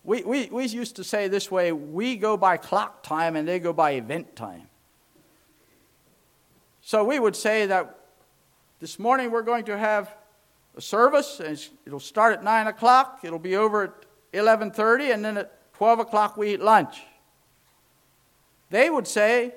We, 0.04 0.22
we, 0.22 0.46
we 0.46 0.66
used 0.66 0.96
to 0.96 1.04
say 1.04 1.28
this 1.28 1.50
way 1.50 1.72
we 1.72 2.16
go 2.16 2.36
by 2.36 2.58
clock 2.58 3.02
time 3.02 3.36
and 3.36 3.48
they 3.48 3.58
go 3.58 3.72
by 3.72 3.92
event 3.92 4.36
time. 4.36 4.68
So 6.82 7.02
we 7.02 7.18
would 7.18 7.34
say 7.34 7.64
that 7.66 7.98
this 8.80 8.98
morning 8.98 9.30
we're 9.30 9.42
going 9.42 9.64
to 9.64 9.78
have 9.78 10.14
a 10.76 10.80
service, 10.82 11.40
and 11.40 11.58
it'll 11.86 11.98
start 12.00 12.34
at 12.34 12.44
9 12.44 12.66
o'clock. 12.66 13.20
It'll 13.22 13.38
be 13.38 13.56
over 13.56 13.84
at 13.84 13.92
11.30, 14.34 15.14
and 15.14 15.24
then 15.24 15.38
at 15.38 15.72
12 15.74 16.00
o'clock 16.00 16.36
we 16.36 16.52
eat 16.52 16.60
lunch. 16.60 17.00
They 18.68 18.90
would 18.90 19.06
say, 19.06 19.54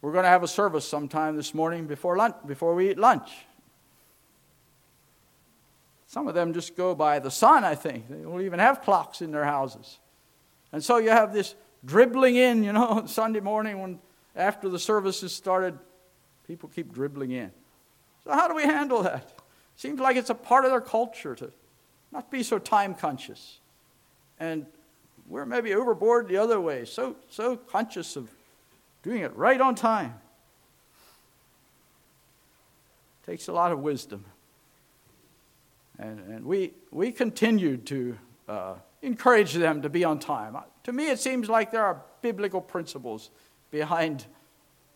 we're 0.00 0.12
going 0.12 0.24
to 0.24 0.30
have 0.30 0.42
a 0.42 0.48
service 0.48 0.88
sometime 0.88 1.36
this 1.36 1.52
morning 1.52 1.86
before, 1.86 2.16
lunch, 2.16 2.36
before 2.46 2.74
we 2.74 2.90
eat 2.90 2.98
lunch. 2.98 3.30
Some 6.12 6.28
of 6.28 6.34
them 6.34 6.52
just 6.52 6.76
go 6.76 6.94
by 6.94 7.20
the 7.20 7.30
sun, 7.30 7.64
I 7.64 7.74
think. 7.74 8.06
They 8.10 8.18
don't 8.18 8.42
even 8.42 8.58
have 8.58 8.82
clocks 8.82 9.22
in 9.22 9.32
their 9.32 9.46
houses. 9.46 9.98
And 10.70 10.84
so 10.84 10.98
you 10.98 11.08
have 11.08 11.32
this 11.32 11.54
dribbling 11.86 12.36
in, 12.36 12.62
you 12.62 12.74
know, 12.74 13.04
Sunday 13.06 13.40
morning 13.40 13.80
when 13.80 13.98
after 14.36 14.68
the 14.68 14.78
service 14.78 15.22
is 15.22 15.32
started, 15.32 15.78
people 16.46 16.68
keep 16.68 16.92
dribbling 16.92 17.30
in. 17.30 17.50
So, 18.24 18.32
how 18.32 18.46
do 18.46 18.54
we 18.54 18.64
handle 18.64 19.02
that? 19.04 19.32
Seems 19.76 20.00
like 20.00 20.16
it's 20.16 20.28
a 20.28 20.34
part 20.34 20.66
of 20.66 20.70
their 20.70 20.82
culture 20.82 21.34
to 21.34 21.50
not 22.10 22.30
be 22.30 22.42
so 22.42 22.58
time 22.58 22.94
conscious. 22.94 23.60
And 24.38 24.66
we're 25.26 25.46
maybe 25.46 25.72
overboard 25.72 26.28
the 26.28 26.36
other 26.36 26.60
way, 26.60 26.84
so, 26.84 27.16
so 27.30 27.56
conscious 27.56 28.16
of 28.16 28.28
doing 29.02 29.22
it 29.22 29.34
right 29.34 29.62
on 29.62 29.74
time. 29.74 30.12
Takes 33.24 33.48
a 33.48 33.52
lot 33.52 33.72
of 33.72 33.78
wisdom. 33.78 34.26
And, 36.02 36.18
and 36.18 36.44
we, 36.44 36.74
we 36.90 37.12
continued 37.12 37.86
to 37.86 38.18
uh, 38.48 38.74
encourage 39.02 39.54
them 39.54 39.82
to 39.82 39.88
be 39.88 40.02
on 40.02 40.18
time. 40.18 40.56
To 40.84 40.92
me, 40.92 41.10
it 41.10 41.20
seems 41.20 41.48
like 41.48 41.70
there 41.70 41.84
are 41.84 42.02
biblical 42.22 42.60
principles 42.60 43.30
behind 43.70 44.26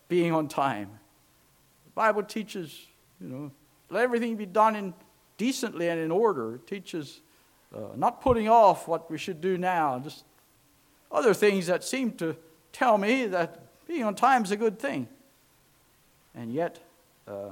being 0.09 0.33
on 0.33 0.49
time. 0.49 0.91
The 1.85 1.91
Bible 1.93 2.25
teaches 2.25 2.87
you 3.21 3.29
know, 3.29 3.53
let 3.89 4.03
everything 4.03 4.37
be 4.37 4.47
done 4.47 4.75
in 4.75 4.95
decently 5.39 5.89
and 5.89 6.01
in 6.01 6.11
order. 6.11 6.57
It 6.57 6.67
teaches 6.67 7.21
uh, 7.73 7.95
not 7.95 8.21
putting 8.21 8.49
off 8.49 8.89
what 8.89 9.09
we 9.09 9.17
should 9.17 9.41
do 9.41 9.57
now, 9.57 10.01
just 10.01 10.25
other 11.13 11.35
things 11.35 11.69
that 11.69 11.85
seem 11.85 12.13
to 12.15 12.37
tell 12.73 12.99
me 12.99 13.27
that 13.27 13.63
being 13.87 14.03
on 14.03 14.17
time 14.17 14.43
is 14.43 14.51
a 14.51 14.57
good 14.57 14.81
thing. 14.81 15.07
And 16.35 16.53
yet, 16.53 16.81
uh, 17.29 17.51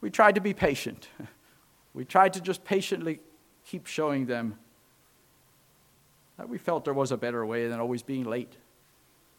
we 0.00 0.08
tried 0.08 0.34
to 0.36 0.40
be 0.40 0.54
patient. 0.54 1.08
we 1.94 2.04
tried 2.04 2.32
to 2.34 2.40
just 2.40 2.64
patiently 2.64 3.20
keep 3.66 3.86
showing 3.86 4.26
them 4.26 4.58
that 6.38 6.48
we 6.48 6.58
felt 6.58 6.84
there 6.84 6.94
was 6.94 7.12
a 7.12 7.16
better 7.16 7.44
way 7.44 7.68
than 7.68 7.78
always 7.80 8.02
being 8.02 8.24
late. 8.24 8.56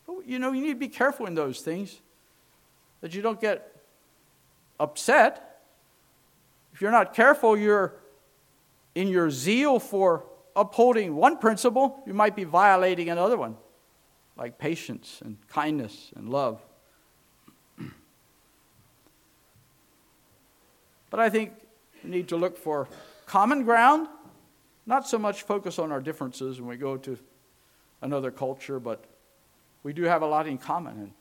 But 0.06 0.28
you 0.28 0.40
know, 0.40 0.52
you 0.52 0.62
need 0.62 0.74
to 0.74 0.80
be 0.80 0.88
careful 0.88 1.26
in 1.26 1.36
those 1.36 1.62
things 1.62 2.02
that 3.02 3.14
you 3.14 3.22
don't 3.22 3.42
get 3.42 3.76
upset. 4.80 5.62
If 6.74 6.82
you're 6.82 6.92
not 6.92 7.14
careful, 7.14 7.58
you're 7.58 7.96
in 8.96 9.08
your 9.08 9.30
zeal 9.32 9.80
for 9.80 10.26
upholding 10.56 11.16
one 11.16 11.38
principle, 11.38 12.04
you 12.06 12.14
might 12.14 12.36
be 12.36 12.44
violating 12.44 13.10
another 13.10 13.38
one, 13.38 13.58
like 14.38 14.60
patience 14.60 15.20
and 15.26 15.38
kindness 15.48 16.12
and 16.16 16.30
love. 16.30 16.62
but 21.10 21.20
I 21.20 21.30
think 21.30 21.54
we 22.04 22.10
need 22.10 22.28
to 22.30 22.38
look 22.38 22.58
for 22.58 22.88
common 23.26 23.64
ground, 23.64 24.08
not 24.86 25.08
so 25.08 25.18
much 25.18 25.44
focus 25.44 25.80
on 25.80 25.92
our 25.92 26.02
differences 26.02 26.60
when 26.60 26.70
we 26.70 26.78
go 26.78 26.98
to 26.98 27.18
another 28.02 28.32
culture, 28.32 28.80
but 28.80 29.06
we 29.84 29.94
do 29.94 30.04
have 30.04 30.22
a 30.22 30.26
lot 30.28 30.48
in 30.48 30.58
common. 30.58 30.98
And 31.00 31.12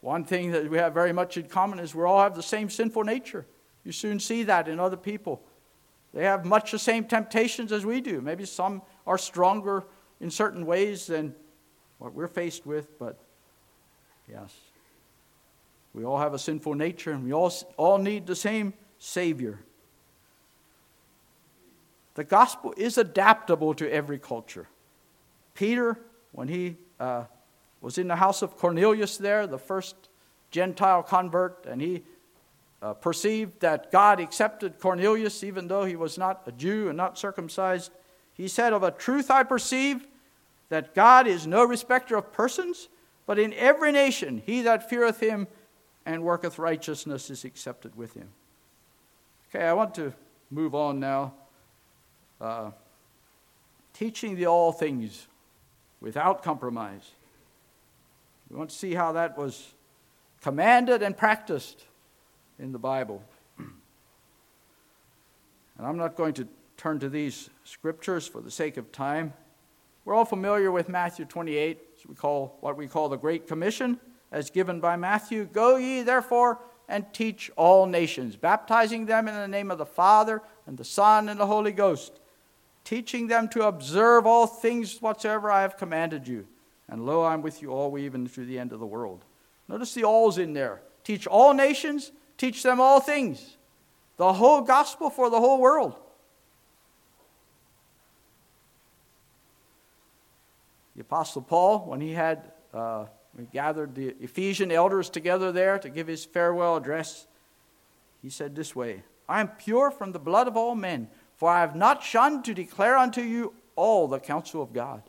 one 0.00 0.24
thing 0.24 0.52
that 0.52 0.70
we 0.70 0.78
have 0.78 0.94
very 0.94 1.12
much 1.12 1.36
in 1.36 1.44
common 1.44 1.78
is 1.78 1.94
we 1.94 2.04
all 2.04 2.20
have 2.20 2.36
the 2.36 2.42
same 2.42 2.70
sinful 2.70 3.04
nature. 3.04 3.46
You 3.84 3.92
soon 3.92 4.20
see 4.20 4.44
that 4.44 4.68
in 4.68 4.78
other 4.78 4.96
people. 4.96 5.42
They 6.14 6.24
have 6.24 6.44
much 6.44 6.70
the 6.70 6.78
same 6.78 7.04
temptations 7.04 7.72
as 7.72 7.84
we 7.84 8.00
do. 8.00 8.20
Maybe 8.20 8.44
some 8.44 8.82
are 9.06 9.18
stronger 9.18 9.84
in 10.20 10.30
certain 10.30 10.66
ways 10.66 11.06
than 11.06 11.34
what 11.98 12.14
we're 12.14 12.28
faced 12.28 12.64
with, 12.64 12.98
but 12.98 13.18
yes. 14.30 14.54
We 15.94 16.04
all 16.04 16.18
have 16.18 16.34
a 16.34 16.38
sinful 16.38 16.74
nature 16.74 17.12
and 17.12 17.24
we 17.24 17.32
all, 17.32 17.52
all 17.76 17.98
need 17.98 18.26
the 18.26 18.36
same 18.36 18.74
Savior. 18.98 19.58
The 22.18 22.24
gospel 22.24 22.74
is 22.76 22.98
adaptable 22.98 23.74
to 23.74 23.88
every 23.88 24.18
culture. 24.18 24.66
Peter, 25.54 25.96
when 26.32 26.48
he 26.48 26.76
uh, 26.98 27.26
was 27.80 27.96
in 27.96 28.08
the 28.08 28.16
house 28.16 28.42
of 28.42 28.56
Cornelius 28.56 29.18
there, 29.18 29.46
the 29.46 29.56
first 29.56 29.94
Gentile 30.50 31.04
convert, 31.04 31.64
and 31.64 31.80
he 31.80 32.02
uh, 32.82 32.94
perceived 32.94 33.60
that 33.60 33.92
God 33.92 34.18
accepted 34.18 34.80
Cornelius 34.80 35.44
even 35.44 35.68
though 35.68 35.84
he 35.84 35.94
was 35.94 36.18
not 36.18 36.42
a 36.46 36.50
Jew 36.50 36.88
and 36.88 36.96
not 36.96 37.16
circumcised. 37.16 37.92
He 38.34 38.48
said, 38.48 38.72
Of 38.72 38.82
a 38.82 38.90
truth 38.90 39.30
I 39.30 39.44
perceive 39.44 40.04
that 40.70 40.96
God 40.96 41.28
is 41.28 41.46
no 41.46 41.62
respecter 41.62 42.16
of 42.16 42.32
persons, 42.32 42.88
but 43.26 43.38
in 43.38 43.52
every 43.52 43.92
nation 43.92 44.42
he 44.44 44.62
that 44.62 44.90
feareth 44.90 45.20
him 45.20 45.46
and 46.04 46.24
worketh 46.24 46.58
righteousness 46.58 47.30
is 47.30 47.44
accepted 47.44 47.94
with 47.94 48.14
him. 48.14 48.30
Okay, 49.54 49.64
I 49.64 49.72
want 49.72 49.94
to 49.94 50.12
move 50.50 50.74
on 50.74 50.98
now. 50.98 51.34
Uh, 52.40 52.70
teaching 53.92 54.36
the 54.36 54.46
all 54.46 54.72
things 54.72 55.26
without 56.00 56.42
compromise. 56.42 57.10
We 58.48 58.56
want 58.56 58.70
to 58.70 58.76
see 58.76 58.94
how 58.94 59.12
that 59.12 59.36
was 59.36 59.74
commanded 60.40 61.02
and 61.02 61.16
practiced 61.16 61.84
in 62.58 62.72
the 62.72 62.78
Bible. 62.78 63.22
And 65.78 65.86
I'm 65.86 65.96
not 65.96 66.16
going 66.16 66.34
to 66.34 66.48
turn 66.76 66.98
to 67.00 67.08
these 67.08 67.50
scriptures 67.64 68.26
for 68.26 68.40
the 68.40 68.50
sake 68.50 68.76
of 68.76 68.90
time. 68.90 69.32
We're 70.04 70.14
all 70.14 70.24
familiar 70.24 70.72
with 70.72 70.88
Matthew 70.88 71.24
28, 71.24 71.78
we 72.08 72.14
call 72.14 72.56
what 72.60 72.76
we 72.76 72.88
call 72.88 73.08
the 73.08 73.16
Great 73.16 73.46
Commission, 73.46 74.00
as 74.32 74.50
given 74.50 74.80
by 74.80 74.96
Matthew. 74.96 75.44
Go 75.44 75.76
ye 75.76 76.02
therefore 76.02 76.58
and 76.88 77.04
teach 77.12 77.50
all 77.56 77.86
nations, 77.86 78.34
baptizing 78.36 79.06
them 79.06 79.28
in 79.28 79.34
the 79.34 79.46
name 79.46 79.70
of 79.70 79.78
the 79.78 79.86
Father 79.86 80.40
and 80.66 80.78
the 80.78 80.84
Son 80.84 81.28
and 81.28 81.38
the 81.38 81.46
Holy 81.46 81.72
Ghost, 81.72 82.20
teaching 82.88 83.26
them 83.26 83.46
to 83.50 83.66
observe 83.66 84.26
all 84.26 84.46
things 84.46 85.02
whatsoever 85.02 85.50
I 85.50 85.60
have 85.60 85.76
commanded 85.76 86.26
you. 86.26 86.46
And 86.88 87.04
lo, 87.04 87.22
I'm 87.22 87.42
with 87.42 87.60
you 87.60 87.70
all, 87.70 87.98
even 87.98 88.26
to 88.28 88.46
the 88.46 88.58
end 88.58 88.72
of 88.72 88.80
the 88.80 88.86
world. 88.86 89.26
Notice 89.68 89.92
the 89.92 90.04
alls 90.04 90.38
in 90.38 90.54
there. 90.54 90.80
Teach 91.04 91.26
all 91.26 91.52
nations, 91.52 92.12
teach 92.38 92.62
them 92.62 92.80
all 92.80 92.98
things. 92.98 93.58
The 94.16 94.32
whole 94.32 94.62
gospel 94.62 95.10
for 95.10 95.28
the 95.28 95.38
whole 95.38 95.60
world. 95.60 95.96
The 100.96 101.02
Apostle 101.02 101.42
Paul, 101.42 101.80
when 101.80 102.00
he 102.00 102.12
had 102.12 102.52
uh, 102.72 103.04
gathered 103.52 103.96
the 103.96 104.16
Ephesian 104.18 104.72
elders 104.72 105.10
together 105.10 105.52
there 105.52 105.78
to 105.78 105.90
give 105.90 106.06
his 106.06 106.24
farewell 106.24 106.78
address, 106.78 107.26
he 108.22 108.30
said 108.30 108.56
this 108.56 108.74
way 108.74 109.02
I 109.28 109.40
am 109.40 109.48
pure 109.48 109.90
from 109.90 110.12
the 110.12 110.18
blood 110.18 110.48
of 110.48 110.56
all 110.56 110.74
men, 110.74 111.08
for 111.38 111.48
I 111.48 111.60
have 111.60 111.76
not 111.76 112.02
shunned 112.02 112.44
to 112.46 112.52
declare 112.52 112.98
unto 112.98 113.22
you 113.22 113.54
all 113.76 114.08
the 114.08 114.18
counsel 114.18 114.60
of 114.60 114.72
God. 114.72 115.02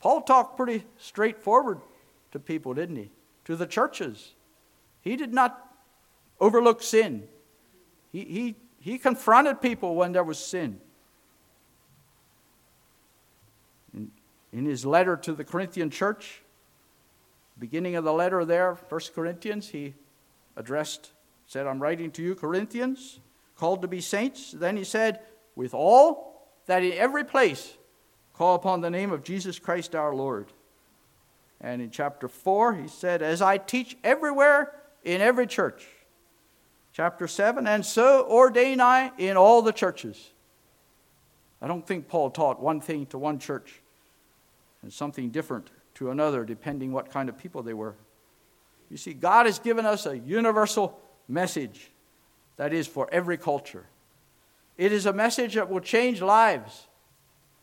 Paul 0.00 0.20
talked 0.22 0.56
pretty 0.56 0.84
straightforward 0.98 1.80
to 2.32 2.40
people, 2.40 2.74
didn't 2.74 2.96
he? 2.96 3.10
To 3.44 3.54
the 3.54 3.66
churches. 3.66 4.34
He 5.00 5.14
did 5.14 5.32
not 5.32 5.64
overlook 6.40 6.82
sin. 6.82 7.28
He, 8.10 8.24
he, 8.24 8.56
he 8.80 8.98
confronted 8.98 9.62
people 9.62 9.94
when 9.94 10.10
there 10.10 10.24
was 10.24 10.38
sin. 10.38 10.80
In, 13.94 14.10
in 14.52 14.66
his 14.66 14.84
letter 14.84 15.16
to 15.18 15.32
the 15.34 15.44
Corinthian 15.44 15.88
church, 15.88 16.42
beginning 17.56 17.94
of 17.94 18.02
the 18.02 18.12
letter 18.12 18.44
there, 18.44 18.74
1 18.74 19.00
Corinthians, 19.14 19.68
he 19.68 19.94
addressed, 20.56 21.12
said, 21.46 21.68
I'm 21.68 21.80
writing 21.80 22.10
to 22.12 22.22
you, 22.22 22.34
Corinthians, 22.34 23.20
called 23.56 23.82
to 23.82 23.88
be 23.88 24.00
saints. 24.00 24.52
Then 24.52 24.76
he 24.76 24.84
said, 24.84 25.20
with 25.54 25.74
all 25.74 26.48
that 26.66 26.82
in 26.82 26.92
every 26.92 27.24
place 27.24 27.76
Call 28.36 28.54
upon 28.54 28.82
the 28.82 28.90
name 28.90 29.12
of 29.12 29.22
Jesus 29.22 29.58
Christ 29.58 29.94
our 29.94 30.14
Lord. 30.14 30.52
And 31.60 31.80
in 31.80 31.90
chapter 31.90 32.28
4, 32.28 32.74
he 32.74 32.88
said, 32.88 33.22
As 33.22 33.40
I 33.40 33.56
teach 33.56 33.96
everywhere 34.04 34.72
in 35.04 35.22
every 35.22 35.46
church. 35.46 35.86
Chapter 36.92 37.26
7, 37.26 37.66
and 37.66 37.84
so 37.84 38.26
ordain 38.28 38.80
I 38.80 39.12
in 39.18 39.36
all 39.36 39.62
the 39.62 39.72
churches. 39.72 40.30
I 41.60 41.66
don't 41.66 41.86
think 41.86 42.08
Paul 42.08 42.30
taught 42.30 42.60
one 42.60 42.80
thing 42.80 43.06
to 43.06 43.18
one 43.18 43.38
church 43.38 43.80
and 44.82 44.92
something 44.92 45.30
different 45.30 45.70
to 45.94 46.10
another, 46.10 46.44
depending 46.44 46.92
what 46.92 47.10
kind 47.10 47.28
of 47.28 47.38
people 47.38 47.62
they 47.62 47.74
were. 47.74 47.94
You 48.90 48.96
see, 48.96 49.14
God 49.14 49.46
has 49.46 49.58
given 49.58 49.84
us 49.84 50.06
a 50.06 50.18
universal 50.18 50.98
message 51.28 51.90
that 52.56 52.72
is 52.72 52.86
for 52.86 53.08
every 53.12 53.36
culture. 53.36 53.86
It 54.76 54.92
is 54.92 55.06
a 55.06 55.12
message 55.12 55.54
that 55.54 55.70
will 55.70 55.80
change 55.80 56.20
lives 56.20 56.86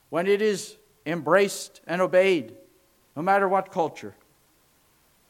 when 0.09 0.27
it 0.27 0.41
is 0.41 0.77
embraced 1.05 1.81
and 1.87 2.01
obeyed, 2.01 2.53
no 3.15 3.21
matter 3.21 3.47
what 3.47 3.71
culture. 3.71 4.15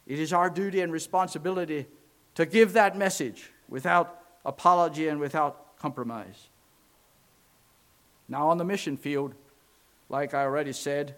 It 0.06 0.20
is 0.20 0.34
our 0.34 0.50
duty 0.50 0.82
and 0.82 0.92
responsibility 0.92 1.88
to 2.36 2.46
give 2.46 2.74
that 2.74 2.98
message 2.98 3.52
without 3.70 4.20
apology 4.46 5.08
and 5.08 5.20
without 5.20 5.78
compromise. 5.78 6.50
Now, 8.28 8.50
on 8.50 8.58
the 8.58 8.66
mission 8.66 8.98
field, 8.98 9.34
like 10.10 10.34
I 10.34 10.44
already 10.44 10.74
said, 10.74 11.16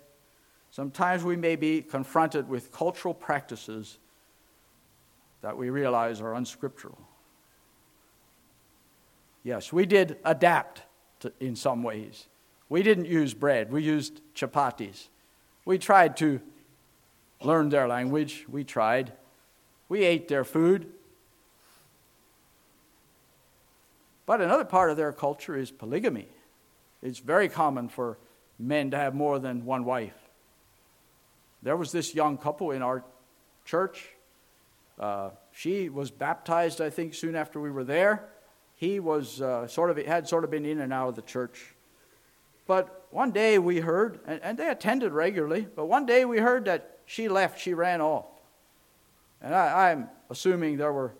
sometimes 0.71 1.23
we 1.23 1.35
may 1.35 1.55
be 1.55 1.81
confronted 1.81 2.47
with 2.47 2.71
cultural 2.71 3.13
practices 3.13 3.97
that 5.41 5.57
we 5.57 5.69
realize 5.69 6.21
are 6.21 6.33
unscriptural. 6.33 6.97
Yes, 9.45 9.71
we 9.71 9.85
did 9.85 10.17
adapt 10.25 10.81
to, 11.19 11.31
in 11.39 11.55
some 11.55 11.83
ways. 11.83 12.25
We 12.67 12.81
didn't 12.81 13.05
use 13.05 13.35
bread, 13.35 13.71
we 13.71 13.83
used 13.83 14.19
chapatis. 14.35 15.07
We 15.65 15.77
tried 15.77 16.17
to 16.17 16.41
learn 17.41 17.69
their 17.69 17.87
language, 17.87 18.45
we 18.49 18.63
tried. 18.63 19.13
We 19.87 20.03
ate 20.03 20.27
their 20.27 20.43
food. 20.43 20.87
But 24.25 24.41
another 24.41 24.65
part 24.65 24.89
of 24.89 24.97
their 24.97 25.13
culture 25.13 25.55
is 25.55 25.69
polygamy. 25.69 26.27
It's 27.03 27.19
very 27.19 27.47
common 27.47 27.87
for 27.87 28.17
men 28.57 28.89
to 28.91 28.97
have 28.97 29.13
more 29.13 29.37
than 29.37 29.63
one 29.63 29.85
wife. 29.85 30.15
There 31.61 31.77
was 31.77 31.91
this 31.91 32.15
young 32.15 32.39
couple 32.39 32.71
in 32.71 32.81
our 32.81 33.03
church. 33.63 34.07
Uh, 34.99 35.29
she 35.51 35.89
was 35.89 36.09
baptized, 36.09 36.81
I 36.81 36.89
think, 36.89 37.13
soon 37.13 37.35
after 37.35 37.59
we 37.59 37.69
were 37.69 37.83
there. 37.83 38.27
He 38.75 38.99
was 38.99 39.41
uh, 39.41 39.67
sort 39.67 39.89
of 39.89 39.97
had 40.05 40.27
sort 40.27 40.43
of 40.43 40.51
been 40.51 40.65
in 40.65 40.79
and 40.79 40.91
out 40.91 41.09
of 41.09 41.15
the 41.15 41.21
church 41.21 41.75
but 42.67 43.07
one 43.11 43.31
day 43.31 43.59
we 43.59 43.79
heard, 43.79 44.19
and, 44.25 44.41
and 44.41 44.57
they 44.57 44.69
attended 44.69 45.13
regularly, 45.13 45.67
but 45.75 45.85
one 45.85 46.05
day 46.05 46.25
we 46.25 46.39
heard 46.39 46.65
that 46.65 46.97
she 47.05 47.27
left, 47.27 47.59
she 47.59 47.73
ran 47.73 48.01
off. 48.01 48.25
And 49.41 49.53
I, 49.53 49.91
I'm 49.91 50.09
assuming 50.29 50.77
there 50.77 50.93
were 50.93 51.13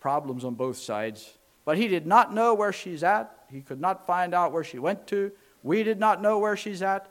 problems 0.00 0.44
on 0.44 0.54
both 0.54 0.76
sides. 0.76 1.32
But 1.64 1.78
he 1.78 1.88
did 1.88 2.06
not 2.06 2.34
know 2.34 2.54
where 2.54 2.72
she's 2.72 3.04
at. 3.04 3.30
He 3.50 3.60
could 3.60 3.80
not 3.80 4.06
find 4.06 4.34
out 4.34 4.52
where 4.52 4.64
she 4.64 4.78
went 4.78 5.06
to. 5.08 5.30
We 5.62 5.82
did 5.82 6.00
not 6.00 6.20
know 6.20 6.38
where 6.38 6.56
she's 6.56 6.82
at. 6.82 7.08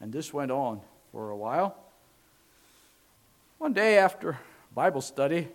And 0.00 0.12
this 0.12 0.32
went 0.32 0.50
on 0.50 0.80
for 1.12 1.30
a 1.30 1.36
while. 1.36 1.76
One 3.58 3.72
day 3.72 3.98
after 3.98 4.38
Bible 4.74 5.02
study, 5.02 5.48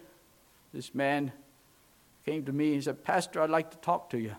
this 0.73 0.93
man 0.93 1.32
came 2.26 2.43
to 2.45 2.51
me. 2.51 2.73
and 2.73 2.84
said, 2.84 3.03
Pastor, 3.03 3.41
I'd 3.41 3.49
like 3.49 3.71
to 3.71 3.78
talk 3.78 4.09
to 4.11 4.17
you. 4.17 4.36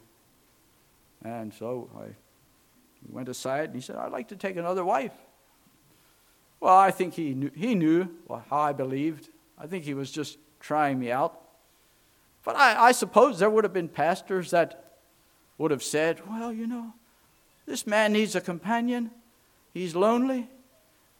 And 1.25 1.53
so 1.55 1.89
I 1.99 2.15
went 3.11 3.29
aside 3.29 3.67
and 3.67 3.75
he 3.75 3.81
said, 3.81 3.97
I'd 3.97 4.13
like 4.13 4.29
to 4.29 4.37
take 4.37 4.57
another 4.57 4.85
wife. 4.85 5.13
Well, 6.61 6.77
I 6.77 6.91
think 6.91 7.15
he 7.15 7.35
knew, 7.35 7.51
he 7.55 7.75
knew 7.75 8.09
how 8.29 8.59
I 8.59 8.73
believed. 8.73 9.29
I 9.59 9.67
think 9.67 9.85
he 9.85 9.95
was 9.95 10.11
just 10.11 10.39
trying 10.61 10.99
me 10.99 11.11
out. 11.11 11.41
But 12.45 12.57
I, 12.57 12.87
I 12.87 12.93
suppose 12.93 13.39
there 13.39 13.51
would 13.51 13.65
have 13.65 13.73
been 13.73 13.89
pastors 13.89 14.51
that 14.51 14.95
would 15.59 15.71
have 15.71 15.83
said, 15.83 16.21
Well, 16.29 16.53
you 16.53 16.67
know, 16.67 16.93
this 17.67 17.87
man 17.87 18.13
needs 18.13 18.35
a 18.35 18.41
companion. 18.41 19.11
He's 19.75 19.95
lonely. 19.95 20.49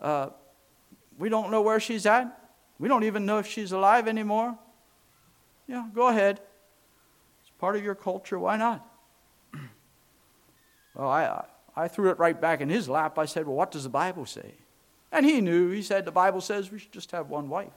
Uh, 0.01 0.29
we 1.19 1.29
don't 1.29 1.51
know 1.51 1.63
where 1.63 1.81
she's 1.81 2.07
at. 2.07 2.39
We 2.79 2.89
don't 2.89 3.05
even 3.05 3.27
know 3.27 3.39
if 3.39 3.47
she's 3.47 3.73
alive 3.73 4.07
anymore. 4.07 4.57
Yeah, 5.67 5.87
go 5.95 6.09
ahead. 6.09 6.41
Part 7.59 7.77
of 7.77 7.85
your 7.85 7.95
culture. 7.95 8.39
Why 8.39 8.57
not? 8.57 8.87
well, 10.95 11.09
I, 11.09 11.45
I 11.75 11.89
threw 11.89 12.11
it 12.11 12.19
right 12.19 12.39
back 12.39 12.61
in 12.61 12.69
his 12.69 12.89
lap. 12.89 13.19
I 13.19 13.25
said, 13.25 13.47
Well, 13.47 13.57
what 13.57 13.71
does 13.71 13.85
the 13.85 13.89
Bible 13.89 14.27
say? 14.27 14.55
And 15.13 15.25
he 15.25 15.41
knew. 15.41 15.71
He 15.71 15.83
said, 15.83 16.05
The 16.05 16.13
Bible 16.13 16.41
says 16.41 16.71
we 16.71 16.79
should 16.79 16.93
just 16.93 17.13
have 17.13 17.29
one 17.29 17.49
wife. 17.49 17.73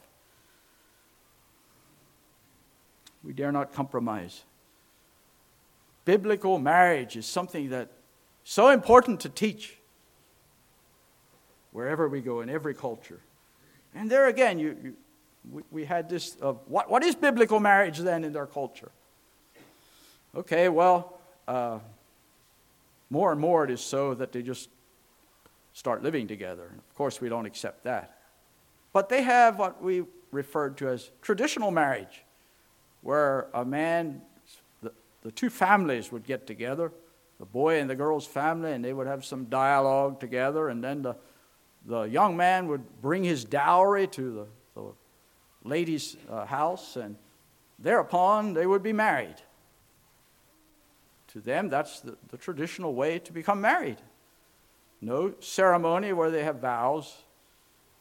We 3.23 3.33
dare 3.33 3.51
not 3.51 3.73
compromise. 3.73 4.43
Biblical 6.05 6.57
marriage 6.57 7.15
is 7.17 7.25
something 7.25 7.69
that 7.69 7.89
so 8.43 8.69
important 8.69 9.19
to 9.21 9.29
teach 9.29 9.77
wherever 11.71 12.07
we 12.07 12.21
go 12.21 12.41
in 12.41 12.49
every 12.49 12.73
culture. 12.73 13.19
And 13.93 14.09
there 14.09 14.27
again, 14.27 14.59
you, 14.59 14.77
you 14.81 14.93
we, 15.51 15.61
we, 15.71 15.85
had 15.85 16.09
this 16.09 16.35
of 16.37 16.59
what, 16.67 16.89
what 16.89 17.03
is 17.03 17.15
biblical 17.15 17.59
marriage 17.59 17.99
then 17.99 18.23
in 18.23 18.35
our 18.35 18.47
culture? 18.47 18.91
Okay, 20.35 20.69
well, 20.69 21.19
uh, 21.47 21.79
more 23.09 23.31
and 23.31 23.41
more 23.41 23.63
it 23.63 23.71
is 23.71 23.81
so 23.81 24.13
that 24.13 24.31
they 24.31 24.41
just 24.41 24.69
start 25.73 26.03
living 26.03 26.27
together. 26.27 26.71
Of 26.89 26.95
course, 26.95 27.19
we 27.19 27.29
don't 27.29 27.45
accept 27.45 27.83
that. 27.85 28.17
But 28.93 29.09
they 29.09 29.23
have 29.23 29.57
what 29.57 29.81
we 29.81 30.03
referred 30.31 30.77
to 30.77 30.89
as 30.89 31.09
traditional 31.21 31.71
marriage, 31.71 32.23
where 33.01 33.47
a 33.53 33.65
man, 33.65 34.21
the, 34.83 34.91
the 35.23 35.31
two 35.31 35.49
families 35.49 36.11
would 36.11 36.25
get 36.25 36.45
together, 36.45 36.91
the 37.39 37.45
boy 37.45 37.79
and 37.79 37.89
the 37.89 37.95
girl's 37.95 38.27
family, 38.27 38.73
and 38.73 38.83
they 38.83 38.93
would 38.93 39.07
have 39.07 39.25
some 39.25 39.45
dialogue 39.45 40.19
together, 40.19 40.69
and 40.69 40.83
then 40.83 41.01
the, 41.01 41.15
the 41.85 42.03
young 42.03 42.37
man 42.37 42.67
would 42.67 43.01
bring 43.01 43.23
his 43.23 43.45
dowry 43.45 44.05
to 44.07 44.47
the, 44.75 44.81
the 44.81 44.87
lady's 45.63 46.17
uh, 46.29 46.45
house, 46.45 46.97
and 46.97 47.15
thereupon 47.79 48.53
they 48.53 48.67
would 48.67 48.83
be 48.83 48.93
married. 48.93 49.35
To 51.33 51.39
them, 51.39 51.69
that's 51.69 51.99
the, 51.99 52.17
the 52.29 52.37
traditional 52.37 52.95
way 52.95 53.19
to 53.19 53.31
become 53.31 53.61
married. 53.61 53.97
No 55.01 55.33
ceremony 55.39 56.11
where 56.11 56.31
they 56.31 56.43
have 56.43 56.57
vows, 56.57 57.23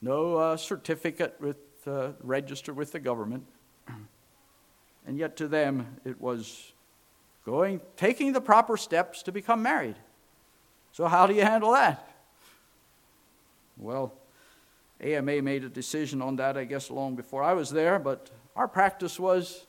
no 0.00 0.36
uh, 0.36 0.56
certificate 0.56 1.36
with, 1.40 1.58
uh, 1.86 2.10
registered 2.22 2.76
with 2.76 2.92
the 2.92 3.00
government. 3.00 3.44
And 5.06 5.16
yet 5.16 5.38
to 5.38 5.48
them, 5.48 5.96
it 6.04 6.20
was 6.20 6.74
going, 7.46 7.80
taking 7.96 8.34
the 8.34 8.42
proper 8.42 8.76
steps 8.76 9.22
to 9.22 9.32
become 9.32 9.62
married. 9.62 9.96
So, 10.92 11.06
how 11.06 11.26
do 11.26 11.32
you 11.32 11.44
handle 11.44 11.72
that? 11.72 12.06
Well, 13.78 14.12
AMA 15.00 15.40
made 15.40 15.64
a 15.64 15.70
decision 15.70 16.20
on 16.20 16.36
that, 16.36 16.58
I 16.58 16.64
guess, 16.64 16.90
long 16.90 17.16
before 17.16 17.42
I 17.42 17.54
was 17.54 17.70
there, 17.70 17.98
but 17.98 18.30
our 18.54 18.68
practice 18.68 19.18
was 19.18 19.66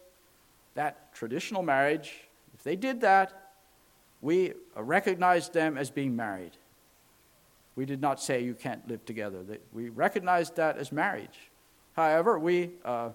that 0.74 1.14
traditional 1.14 1.62
marriage, 1.62 2.28
if 2.54 2.64
they 2.64 2.76
did 2.76 3.00
that, 3.02 3.49
we 4.22 4.54
recognized 4.76 5.54
them 5.54 5.78
as 5.78 5.90
being 5.90 6.16
married. 6.16 6.52
We 7.76 7.86
did 7.86 8.02
not 8.02 8.20
say 8.20 8.44
you 8.44 8.56
can't 8.56 8.86
live 8.88 9.06
together. 9.06 9.44
We 9.72 9.90
recognized 9.90 10.58
that 10.58 10.78
as 10.78 10.92
marriage. 10.92 11.52
However, 11.94 12.38
we, 12.38 12.72
uh, 12.84 13.12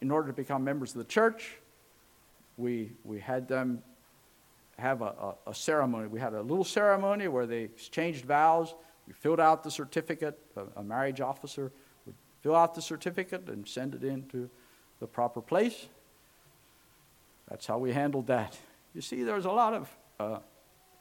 in 0.00 0.10
order 0.10 0.28
to 0.28 0.32
become 0.32 0.64
members 0.64 0.92
of 0.92 0.98
the 0.98 1.04
church, 1.04 1.58
we, 2.56 2.92
we 3.04 3.20
had 3.20 3.48
them 3.48 3.82
have 4.78 5.02
a, 5.02 5.14
a, 5.46 5.50
a 5.50 5.54
ceremony. 5.54 6.08
We 6.08 6.20
had 6.20 6.34
a 6.34 6.42
little 6.42 6.64
ceremony 6.64 7.28
where 7.28 7.46
they 7.46 7.62
exchanged 7.62 8.24
vows. 8.24 8.74
We 9.06 9.12
filled 9.12 9.40
out 9.40 9.62
the 9.62 9.70
certificate. 9.70 10.38
A, 10.56 10.80
a 10.80 10.82
marriage 10.82 11.20
officer 11.20 11.70
would 12.06 12.14
fill 12.42 12.56
out 12.56 12.74
the 12.74 12.82
certificate 12.82 13.48
and 13.48 13.68
send 13.68 13.94
it 13.94 14.02
in 14.02 14.26
to 14.28 14.48
the 15.00 15.06
proper 15.06 15.40
place. 15.40 15.88
That's 17.48 17.66
how 17.66 17.78
we 17.78 17.92
handled 17.92 18.28
that. 18.28 18.56
You 18.94 19.02
see, 19.02 19.22
there's 19.22 19.44
a 19.44 19.50
lot 19.52 19.74
of 19.74 19.94
uh, 20.18 20.38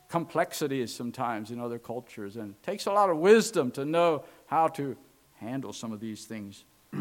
complexities 0.09 0.93
sometimes 0.93 1.51
in 1.51 1.59
other 1.59 1.79
cultures, 1.79 2.35
and 2.35 2.51
it 2.51 2.63
takes 2.63 2.85
a 2.85 2.91
lot 2.91 3.09
of 3.09 3.17
wisdom 3.17 3.71
to 3.71 3.85
know 3.85 4.23
how 4.45 4.67
to 4.67 4.95
handle 5.35 5.73
some 5.73 5.91
of 5.91 5.99
these 5.99 6.25
things. 6.25 6.63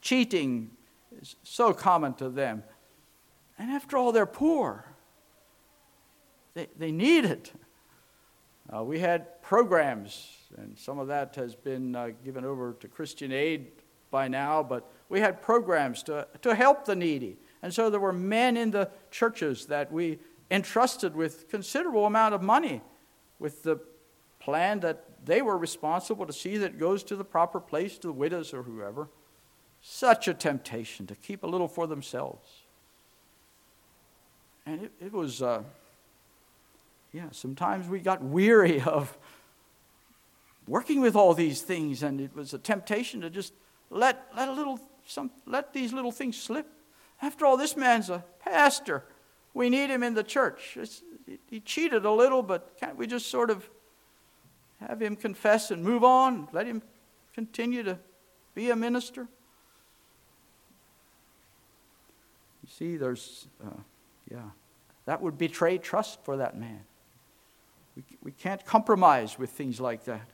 Cheating 0.00 0.70
is 1.20 1.36
so 1.42 1.72
common 1.72 2.14
to 2.14 2.28
them. 2.28 2.62
And 3.58 3.70
after 3.70 3.96
all, 3.96 4.12
they're 4.12 4.26
poor. 4.26 4.84
They, 6.54 6.68
they 6.78 6.92
need 6.92 7.24
it. 7.24 7.52
Uh, 8.74 8.82
we 8.82 8.98
had 8.98 9.42
programs, 9.42 10.30
and 10.56 10.76
some 10.76 10.98
of 10.98 11.08
that 11.08 11.34
has 11.36 11.54
been 11.54 11.94
uh, 11.94 12.10
given 12.24 12.44
over 12.44 12.74
to 12.80 12.88
Christian 12.88 13.32
Aid 13.32 13.66
by 14.10 14.28
now, 14.28 14.62
but 14.62 14.90
we 15.08 15.20
had 15.20 15.40
programs 15.42 16.02
to, 16.04 16.26
to 16.42 16.54
help 16.54 16.84
the 16.84 16.96
needy. 16.96 17.36
And 17.66 17.74
so 17.74 17.90
there 17.90 17.98
were 17.98 18.12
men 18.12 18.56
in 18.56 18.70
the 18.70 18.90
churches 19.10 19.66
that 19.66 19.90
we 19.90 20.20
entrusted 20.52 21.16
with 21.16 21.48
considerable 21.48 22.06
amount 22.06 22.32
of 22.32 22.40
money 22.40 22.80
with 23.40 23.64
the 23.64 23.80
plan 24.38 24.78
that 24.78 25.04
they 25.24 25.42
were 25.42 25.58
responsible 25.58 26.26
to 26.26 26.32
see 26.32 26.58
that 26.58 26.74
it 26.74 26.78
goes 26.78 27.02
to 27.02 27.16
the 27.16 27.24
proper 27.24 27.58
place 27.58 27.98
to 27.98 28.06
the 28.06 28.12
widows 28.12 28.54
or 28.54 28.62
whoever. 28.62 29.08
Such 29.80 30.28
a 30.28 30.34
temptation 30.34 31.08
to 31.08 31.16
keep 31.16 31.42
a 31.42 31.48
little 31.48 31.66
for 31.66 31.88
themselves. 31.88 32.48
And 34.64 34.84
it, 34.84 34.92
it 35.00 35.12
was. 35.12 35.42
Uh, 35.42 35.64
yeah, 37.12 37.30
sometimes 37.32 37.88
we 37.88 37.98
got 37.98 38.22
weary 38.22 38.80
of 38.86 39.18
working 40.68 41.00
with 41.00 41.16
all 41.16 41.34
these 41.34 41.62
things, 41.62 42.04
and 42.04 42.20
it 42.20 42.32
was 42.32 42.54
a 42.54 42.58
temptation 42.58 43.22
to 43.22 43.28
just 43.28 43.52
let, 43.90 44.28
let, 44.36 44.48
a 44.48 44.52
little, 44.52 44.78
some, 45.04 45.32
let 45.46 45.72
these 45.72 45.92
little 45.92 46.12
things 46.12 46.40
slip. 46.40 46.68
After 47.22 47.46
all, 47.46 47.56
this 47.56 47.76
man's 47.76 48.10
a 48.10 48.24
pastor. 48.40 49.04
We 49.54 49.70
need 49.70 49.90
him 49.90 50.02
in 50.02 50.14
the 50.14 50.22
church. 50.22 50.76
He 51.46 51.60
cheated 51.60 52.04
a 52.04 52.10
little, 52.10 52.42
but 52.42 52.76
can't 52.78 52.96
we 52.96 53.06
just 53.06 53.28
sort 53.28 53.50
of 53.50 53.68
have 54.80 55.00
him 55.00 55.16
confess 55.16 55.70
and 55.70 55.82
move 55.82 56.04
on? 56.04 56.48
Let 56.52 56.66
him 56.66 56.82
continue 57.34 57.82
to 57.82 57.98
be 58.54 58.70
a 58.70 58.76
minister? 58.76 59.28
You 62.62 62.68
see, 62.68 62.96
there's, 62.96 63.46
uh, 63.64 63.80
yeah, 64.30 64.50
that 65.04 65.22
would 65.22 65.38
betray 65.38 65.78
trust 65.78 66.24
for 66.24 66.38
that 66.38 66.58
man. 66.58 66.80
We, 67.94 68.02
we 68.22 68.32
can't 68.32 68.64
compromise 68.64 69.38
with 69.38 69.50
things 69.50 69.80
like 69.80 70.04
that. 70.04 70.28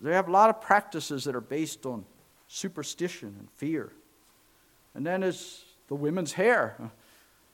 They 0.00 0.12
have 0.12 0.28
a 0.28 0.32
lot 0.32 0.50
of 0.50 0.60
practices 0.60 1.24
that 1.24 1.34
are 1.34 1.40
based 1.40 1.86
on 1.86 2.04
superstition 2.48 3.36
and 3.38 3.48
fear. 3.52 3.92
And 4.94 5.04
then 5.04 5.22
it's 5.22 5.64
the 5.88 5.94
women's 5.94 6.32
hair. 6.32 6.76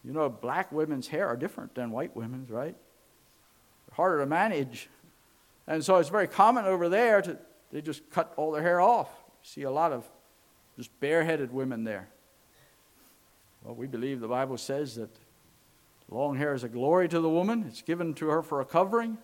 You 0.04 0.12
know, 0.12 0.28
black 0.28 0.72
women's 0.72 1.08
hair 1.08 1.26
are 1.26 1.36
different 1.36 1.74
than 1.74 1.90
white 1.90 2.14
women's, 2.16 2.50
right? 2.50 2.74
They're 3.86 3.94
harder 3.94 4.20
to 4.20 4.26
manage. 4.26 4.88
And 5.66 5.84
so 5.84 5.96
it's 5.96 6.08
very 6.08 6.28
common 6.28 6.64
over 6.64 6.88
there 6.88 7.22
to 7.22 7.38
they 7.72 7.80
just 7.80 8.10
cut 8.10 8.32
all 8.36 8.50
their 8.50 8.62
hair 8.62 8.80
off. 8.80 9.08
You 9.42 9.48
see 9.48 9.62
a 9.62 9.70
lot 9.70 9.92
of 9.92 10.04
just 10.76 10.90
bareheaded 11.00 11.52
women 11.52 11.84
there. 11.84 12.08
Well, 13.62 13.74
we 13.74 13.86
believe 13.86 14.20
the 14.20 14.28
Bible 14.28 14.56
says 14.56 14.96
that 14.96 15.10
Long 16.10 16.36
hair 16.36 16.54
is 16.54 16.64
a 16.64 16.68
glory 16.68 17.08
to 17.08 17.20
the 17.20 17.28
woman, 17.28 17.64
it's 17.68 17.82
given 17.82 18.14
to 18.14 18.28
her 18.28 18.42
for 18.42 18.60
a 18.60 18.64
covering. 18.64 19.16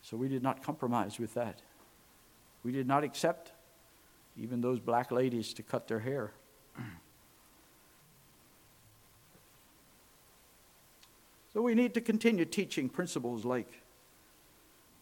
So 0.00 0.16
we 0.16 0.28
did 0.28 0.42
not 0.42 0.62
compromise 0.62 1.18
with 1.18 1.34
that. 1.34 1.60
We 2.64 2.72
did 2.72 2.86
not 2.86 3.04
accept 3.04 3.52
even 4.36 4.60
those 4.60 4.80
black 4.80 5.10
ladies 5.10 5.54
to 5.54 5.62
cut 5.62 5.88
their 5.88 6.00
hair. 6.00 6.32
so 11.52 11.62
we 11.62 11.74
need 11.74 11.94
to 11.94 12.00
continue 12.00 12.44
teaching 12.44 12.88
principles 12.88 13.44
like 13.44 13.68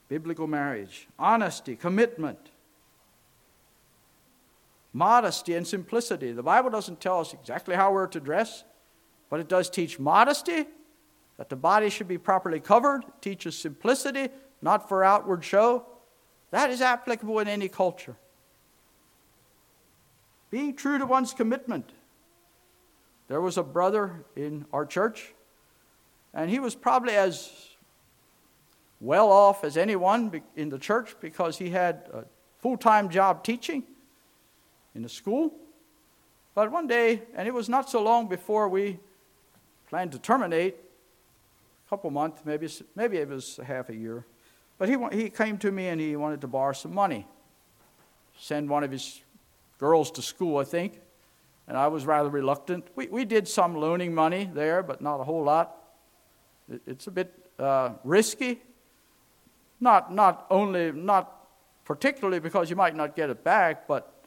biblical 0.09 0.47
marriage, 0.47 1.09
honesty, 1.18 1.76
commitment, 1.76 2.51
modesty, 4.93 5.55
and 5.55 5.66
simplicity. 5.66 6.33
The 6.33 6.43
Bible 6.43 6.70
doesn't 6.70 7.01
tell 7.01 7.20
us 7.20 7.33
exactly 7.33 7.76
how 7.76 7.93
we're 7.93 8.09
to 8.09 8.20
dress. 8.20 8.64
But 9.31 9.39
it 9.39 9.49
does 9.49 9.70
teach 9.70 9.99
modesty, 9.99 10.66
that 11.39 11.49
the 11.49 11.57
body 11.57 11.89
should 11.89 12.09
be 12.09 12.18
properly 12.18 12.61
covered, 12.61 13.05
it 13.05 13.22
teaches 13.22 13.57
simplicity, 13.57 14.28
not 14.61 14.89
for 14.89 15.03
outward 15.03 15.43
show. 15.43 15.87
That 16.51 16.70
is 16.70 16.83
applicable 16.83 17.39
in 17.39 17.49
any 17.49 17.68
culture. 17.68 18.16
Being 20.51 20.74
true 20.74 20.98
to 20.98 21.07
one's 21.07 21.32
commitment. 21.32 21.92
there 23.28 23.40
was 23.40 23.57
a 23.57 23.62
brother 23.62 24.24
in 24.34 24.66
our 24.72 24.84
church, 24.84 25.32
and 26.34 26.51
he 26.51 26.59
was 26.59 26.74
probably 26.74 27.14
as 27.14 27.51
well 29.01 29.30
off 29.30 29.64
as 29.64 29.76
anyone 29.76 30.42
in 30.57 30.68
the 30.68 30.78
church 30.78 31.14
because 31.20 31.57
he 31.59 31.70
had 31.70 32.09
a 32.12 32.24
full 32.59 32.76
time 32.76 33.09
job 33.09 33.44
teaching 33.44 33.84
in 34.94 35.03
the 35.03 35.09
school. 35.09 35.53
But 36.55 36.72
one 36.72 36.86
day, 36.86 37.22
and 37.34 37.46
it 37.46 37.55
was 37.55 37.68
not 37.68 37.88
so 37.88 38.03
long 38.03 38.28
before 38.28 38.68
we 38.68 38.98
planned 39.88 40.12
to 40.12 40.18
terminate, 40.18 40.76
a 41.86 41.90
couple 41.90 42.11
months, 42.11 42.42
maybe, 42.44 42.68
maybe 42.94 43.16
it 43.18 43.28
was 43.28 43.59
half 43.64 43.88
a 43.88 43.94
year. 43.94 44.26
But 44.78 44.88
he, 44.88 44.96
he 45.12 45.30
came 45.30 45.59
to 45.59 45.70
me 45.70 45.88
and 45.88 46.01
he 46.01 46.16
wanted 46.16 46.40
to 46.40 46.48
borrow 46.48 46.72
some 46.72 46.94
money, 46.94 47.26
send 48.36 48.68
one 48.68 48.82
of 48.82 48.90
his 48.90 49.20
girls 49.81 50.11
to 50.12 50.22
school, 50.22 50.59
I 50.59 50.64
think. 50.64 51.01
And 51.66 51.76
I 51.76 51.89
was 51.89 52.05
rather 52.05 52.28
reluctant. 52.28 52.87
We, 52.95 53.07
we 53.09 53.24
did 53.24 53.49
some 53.49 53.74
loaning 53.74 54.14
money 54.14 54.51
there, 54.53 54.83
but 54.83 55.01
not 55.01 55.20
a 55.20 55.24
whole 55.24 55.43
lot. 55.43 55.76
It, 56.70 56.83
it's 56.87 57.07
a 57.07 57.11
bit 57.11 57.33
uh, 57.59 57.95
risky. 58.05 58.61
Not, 59.81 60.12
not 60.12 60.47
only, 60.51 60.93
not 60.93 61.47
particularly 61.85 62.39
because 62.39 62.68
you 62.68 62.76
might 62.76 62.95
not 62.95 63.16
get 63.16 63.31
it 63.31 63.43
back, 63.43 63.89
but, 63.89 64.26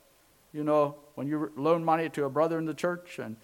you 0.51 0.63
know, 0.63 0.95
when 1.15 1.27
you 1.27 1.51
loan 1.55 1.83
money 1.83 2.09
to 2.09 2.25
a 2.25 2.29
brother 2.29 2.57
in 2.57 2.65
the 2.65 2.73
church 2.73 3.19
and 3.19 3.35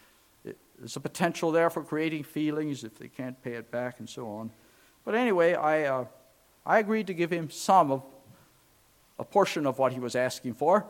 it, 0.43 0.57
there's 0.79 0.95
a 0.95 0.99
potential 0.99 1.51
there 1.51 1.69
for 1.69 1.83
creating 1.83 2.23
feelings 2.23 2.83
if 2.83 2.97
they 2.97 3.07
can't 3.07 3.41
pay 3.43 3.53
it 3.53 3.69
back 3.69 3.99
and 3.99 4.09
so 4.09 4.27
on. 4.27 4.49
But 5.05 5.13
anyway, 5.13 5.53
I, 5.53 5.83
uh, 5.83 6.05
I 6.65 6.79
agreed 6.79 7.07
to 7.07 7.13
give 7.13 7.31
him 7.31 7.51
some 7.51 7.91
of 7.91 8.03
a 9.19 9.23
portion 9.25 9.67
of 9.67 9.77
what 9.77 9.91
he 9.91 9.99
was 9.99 10.15
asking 10.15 10.55
for. 10.55 10.87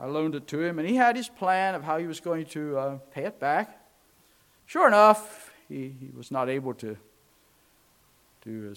I 0.00 0.06
loaned 0.06 0.34
it 0.36 0.46
to 0.48 0.60
him, 0.60 0.78
and 0.78 0.88
he 0.88 0.94
had 0.94 1.16
his 1.16 1.28
plan 1.28 1.74
of 1.74 1.82
how 1.82 1.98
he 1.98 2.06
was 2.06 2.20
going 2.20 2.46
to 2.46 2.78
uh, 2.78 2.98
pay 3.12 3.24
it 3.24 3.40
back. 3.40 3.84
Sure 4.66 4.86
enough, 4.86 5.50
he, 5.68 5.94
he 6.00 6.10
was 6.16 6.30
not 6.30 6.48
able 6.48 6.74
to, 6.74 6.96
to 8.44 8.70
uh, 8.70 8.74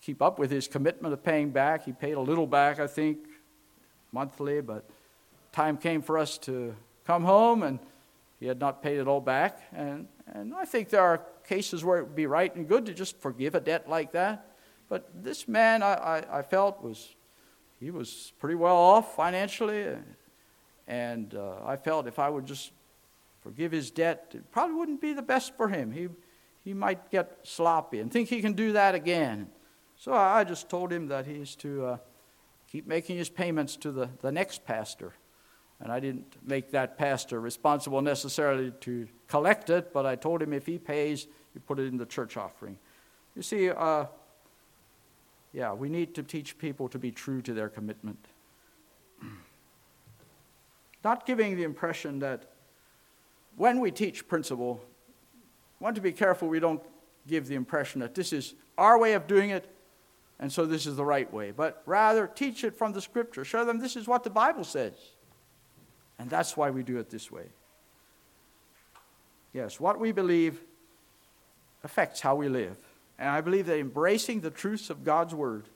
keep 0.00 0.22
up 0.22 0.38
with 0.38 0.50
his 0.50 0.68
commitment 0.68 1.12
of 1.12 1.24
paying 1.24 1.50
back. 1.50 1.84
He 1.84 1.92
paid 1.92 2.12
a 2.12 2.20
little 2.20 2.46
back, 2.46 2.78
I 2.78 2.86
think, 2.86 3.18
monthly, 4.12 4.60
but 4.60 4.88
time 5.50 5.76
came 5.76 6.02
for 6.02 6.18
us 6.18 6.38
to 6.38 6.76
come 7.04 7.24
home, 7.24 7.64
and 7.64 7.80
he 8.38 8.46
had 8.46 8.60
not 8.60 8.80
paid 8.82 8.98
it 8.98 9.08
all 9.08 9.20
back. 9.20 9.60
And, 9.72 10.06
and 10.32 10.54
I 10.54 10.64
think 10.64 10.90
there 10.90 11.02
are 11.02 11.20
cases 11.48 11.84
where 11.84 11.98
it 11.98 12.04
would 12.04 12.16
be 12.16 12.26
right 12.26 12.54
and 12.54 12.68
good 12.68 12.86
to 12.86 12.94
just 12.94 13.16
forgive 13.16 13.56
a 13.56 13.60
debt 13.60 13.88
like 13.88 14.12
that. 14.12 14.46
But 14.88 15.10
this 15.22 15.48
man, 15.48 15.82
I, 15.82 15.94
I, 15.94 16.38
I 16.38 16.42
felt, 16.42 16.82
was 16.82 17.14
he 17.80 17.90
was 17.90 18.32
pretty 18.38 18.56
well 18.56 18.76
off 18.76 19.16
financially, 19.16 19.96
and 20.90 21.36
uh, 21.36 21.52
I 21.64 21.76
felt 21.76 22.08
if 22.08 22.18
I 22.18 22.28
would 22.28 22.46
just 22.46 22.72
forgive 23.42 23.70
his 23.70 23.92
debt, 23.92 24.32
it 24.34 24.50
probably 24.50 24.74
wouldn't 24.74 25.00
be 25.00 25.12
the 25.12 25.22
best 25.22 25.56
for 25.56 25.68
him. 25.68 25.92
He, 25.92 26.08
he 26.64 26.74
might 26.74 27.12
get 27.12 27.38
sloppy 27.44 28.00
and 28.00 28.10
think 28.10 28.28
he 28.28 28.40
can 28.40 28.54
do 28.54 28.72
that 28.72 28.96
again. 28.96 29.48
So 29.96 30.12
I 30.12 30.42
just 30.42 30.68
told 30.68 30.92
him 30.92 31.06
that 31.06 31.26
he's 31.26 31.54
to 31.56 31.86
uh, 31.86 31.96
keep 32.66 32.88
making 32.88 33.18
his 33.18 33.28
payments 33.28 33.76
to 33.76 33.92
the, 33.92 34.10
the 34.20 34.32
next 34.32 34.64
pastor. 34.64 35.14
And 35.78 35.92
I 35.92 36.00
didn't 36.00 36.34
make 36.44 36.72
that 36.72 36.98
pastor 36.98 37.40
responsible 37.40 38.02
necessarily 38.02 38.72
to 38.80 39.06
collect 39.28 39.70
it, 39.70 39.92
but 39.92 40.06
I 40.06 40.16
told 40.16 40.42
him 40.42 40.52
if 40.52 40.66
he 40.66 40.76
pays, 40.76 41.28
you 41.54 41.60
put 41.60 41.78
it 41.78 41.84
in 41.84 41.98
the 41.98 42.06
church 42.06 42.36
offering. 42.36 42.76
You 43.36 43.42
see, 43.42 43.70
uh, 43.70 44.06
yeah, 45.52 45.72
we 45.72 45.88
need 45.88 46.16
to 46.16 46.24
teach 46.24 46.58
people 46.58 46.88
to 46.88 46.98
be 46.98 47.12
true 47.12 47.42
to 47.42 47.54
their 47.54 47.68
commitment. 47.68 48.26
Not 51.02 51.26
giving 51.26 51.56
the 51.56 51.62
impression 51.62 52.18
that 52.20 52.44
when 53.56 53.80
we 53.80 53.90
teach 53.90 54.28
principle, 54.28 54.80
we 55.78 55.84
want 55.84 55.96
to 55.96 56.02
be 56.02 56.12
careful 56.12 56.48
we 56.48 56.60
don't 56.60 56.82
give 57.26 57.46
the 57.48 57.54
impression 57.54 58.00
that 58.00 58.14
this 58.14 58.32
is 58.32 58.54
our 58.76 58.98
way 58.98 59.14
of 59.14 59.26
doing 59.26 59.50
it, 59.50 59.68
and 60.38 60.52
so 60.52 60.64
this 60.64 60.86
is 60.86 60.96
the 60.96 61.04
right 61.04 61.30
way. 61.32 61.50
But 61.50 61.82
rather, 61.86 62.26
teach 62.26 62.64
it 62.64 62.76
from 62.76 62.92
the 62.92 63.00
scripture. 63.00 63.44
Show 63.44 63.64
them 63.64 63.78
this 63.78 63.96
is 63.96 64.06
what 64.06 64.24
the 64.24 64.30
Bible 64.30 64.64
says. 64.64 64.94
And 66.18 66.28
that's 66.28 66.56
why 66.56 66.70
we 66.70 66.82
do 66.82 66.98
it 66.98 67.10
this 67.10 67.30
way. 67.30 67.46
Yes, 69.52 69.80
what 69.80 69.98
we 69.98 70.12
believe 70.12 70.60
affects 71.82 72.20
how 72.20 72.36
we 72.36 72.48
live. 72.48 72.76
And 73.18 73.28
I 73.28 73.40
believe 73.40 73.66
that 73.66 73.78
embracing 73.78 74.40
the 74.40 74.50
truths 74.50 74.90
of 74.90 75.04
God's 75.04 75.34
Word 75.34 75.68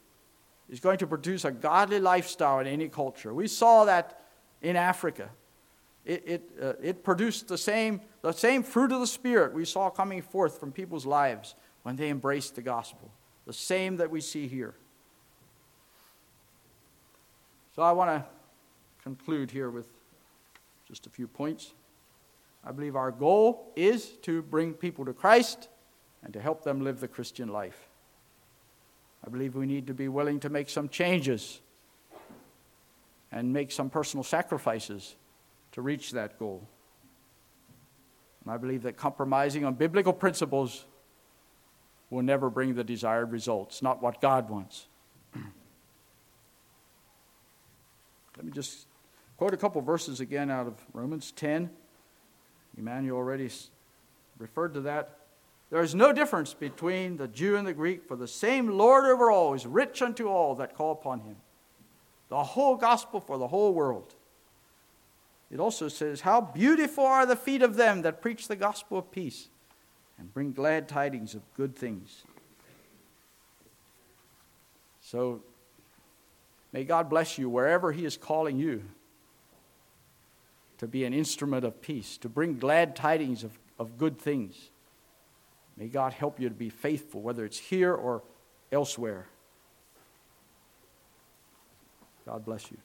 is 0.70 0.80
going 0.80 0.98
to 0.98 1.06
produce 1.06 1.44
a 1.44 1.50
godly 1.50 2.00
lifestyle 2.00 2.60
in 2.60 2.66
any 2.66 2.88
culture. 2.88 3.34
We 3.34 3.48
saw 3.48 3.84
that 3.84 4.23
in 4.64 4.76
Africa. 4.76 5.30
It, 6.04 6.22
it, 6.26 6.50
uh, 6.60 6.72
it 6.82 7.04
produced 7.04 7.48
the 7.48 7.58
same, 7.58 8.00
the 8.22 8.32
same 8.32 8.62
fruit 8.62 8.92
of 8.92 9.00
the 9.00 9.06
Spirit 9.06 9.54
we 9.54 9.64
saw 9.64 9.90
coming 9.90 10.22
forth 10.22 10.58
from 10.58 10.72
people's 10.72 11.06
lives 11.06 11.54
when 11.82 11.96
they 11.96 12.08
embraced 12.08 12.56
the 12.56 12.62
gospel. 12.62 13.10
The 13.46 13.52
same 13.52 13.98
that 13.98 14.10
we 14.10 14.20
see 14.20 14.48
here. 14.48 14.74
So 17.76 17.82
I 17.82 17.92
want 17.92 18.10
to 18.10 18.24
conclude 19.02 19.50
here 19.50 19.70
with 19.70 19.88
just 20.88 21.06
a 21.06 21.10
few 21.10 21.28
points. 21.28 21.72
I 22.64 22.72
believe 22.72 22.96
our 22.96 23.10
goal 23.10 23.72
is 23.76 24.12
to 24.22 24.42
bring 24.42 24.72
people 24.72 25.04
to 25.04 25.12
Christ 25.12 25.68
and 26.22 26.32
to 26.32 26.40
help 26.40 26.64
them 26.64 26.82
live 26.82 27.00
the 27.00 27.08
Christian 27.08 27.48
life. 27.48 27.88
I 29.26 29.30
believe 29.30 29.54
we 29.54 29.66
need 29.66 29.86
to 29.88 29.94
be 29.94 30.08
willing 30.08 30.40
to 30.40 30.48
make 30.48 30.70
some 30.70 30.88
changes 30.88 31.60
and 33.35 33.53
make 33.53 33.70
some 33.72 33.91
personal 33.91 34.22
sacrifices 34.22 35.16
to 35.72 35.82
reach 35.82 36.12
that 36.12 36.39
goal. 36.39 36.66
And 38.45 38.55
I 38.55 38.57
believe 38.57 38.85
that 38.85 38.97
compromising 38.97 39.64
on 39.64 39.74
biblical 39.74 40.12
principles 40.12 40.85
will 42.11 42.22
never 42.22 42.49
bring 42.49 42.76
the 42.76 42.85
desired 42.85 43.32
results, 43.32 43.82
not 43.82 44.01
what 44.01 44.20
God 44.20 44.49
wants. 44.49 44.87
Let 48.37 48.47
me 48.47 48.53
just 48.53 48.87
quote 49.37 49.53
a 49.53 49.57
couple 49.57 49.82
verses 49.82 50.20
again 50.20 50.49
out 50.49 50.68
of 50.68 50.74
Romans 50.93 51.32
10. 51.32 51.70
Emmanuel 52.78 53.16
already 53.16 53.51
referred 54.39 54.74
to 54.74 54.82
that. 54.82 55.18
There 55.70 55.82
is 55.82 55.93
no 55.93 56.12
difference 56.12 56.55
between 56.55 57.16
the 57.16 57.26
Jew 57.26 57.57
and 57.57 57.66
the 57.66 57.72
Greek, 57.72 58.07
for 58.07 58.14
the 58.14 58.28
same 58.28 58.68
Lord 58.68 59.07
over 59.07 59.32
all 59.32 59.55
is 59.55 59.66
rich 59.66 60.03
unto 60.03 60.28
all 60.28 60.55
that 60.57 60.76
call 60.76 60.93
upon 60.93 61.20
him 61.20 61.37
the 62.35 62.43
whole 62.43 62.74
gospel 62.74 63.20
for 63.20 63.39
the 63.39 63.47
whole 63.47 63.72
world. 63.72 64.12
It 65.53 65.61
also 65.61 65.87
says, 65.87 66.22
How 66.22 66.41
beautiful 66.41 67.07
are 67.07 67.26
the 67.26 67.37
feet 67.37 67.62
of 67.62 67.76
them 67.76 68.03
that 68.03 68.20
preach 68.20 68.49
the 68.49 68.57
gospel 68.57 68.99
of 68.99 69.12
peace 69.12 69.47
and 70.18 70.35
bring 70.35 70.51
glad 70.51 70.89
tidings 70.89 71.37
of 71.37 71.43
good 71.57 71.76
things. 71.76 72.24
So, 75.01 75.43
may 76.72 76.82
God 76.82 77.09
bless 77.09 77.39
you 77.39 77.49
wherever 77.49 77.93
He 77.93 78.05
is 78.05 78.16
calling 78.16 78.59
you 78.59 78.82
to 80.78 80.89
be 80.89 81.05
an 81.05 81.14
instrument 81.14 81.64
of 81.64 81.80
peace, 81.80 82.18
to 82.18 82.28
bring 82.28 82.59
glad 82.59 82.97
tidings 82.97 83.45
of, 83.45 83.57
of 83.78 83.97
good 83.97 84.18
things. 84.18 84.70
May 85.76 85.87
God 85.87 86.12
help 86.12 86.41
you 86.41 86.49
to 86.49 86.55
be 86.55 86.68
faithful, 86.68 87.20
whether 87.20 87.45
it's 87.45 87.59
here 87.59 87.95
or 87.95 88.24
elsewhere. 88.72 89.28
God 92.26 92.44
bless 92.44 92.70
you. 92.70 92.78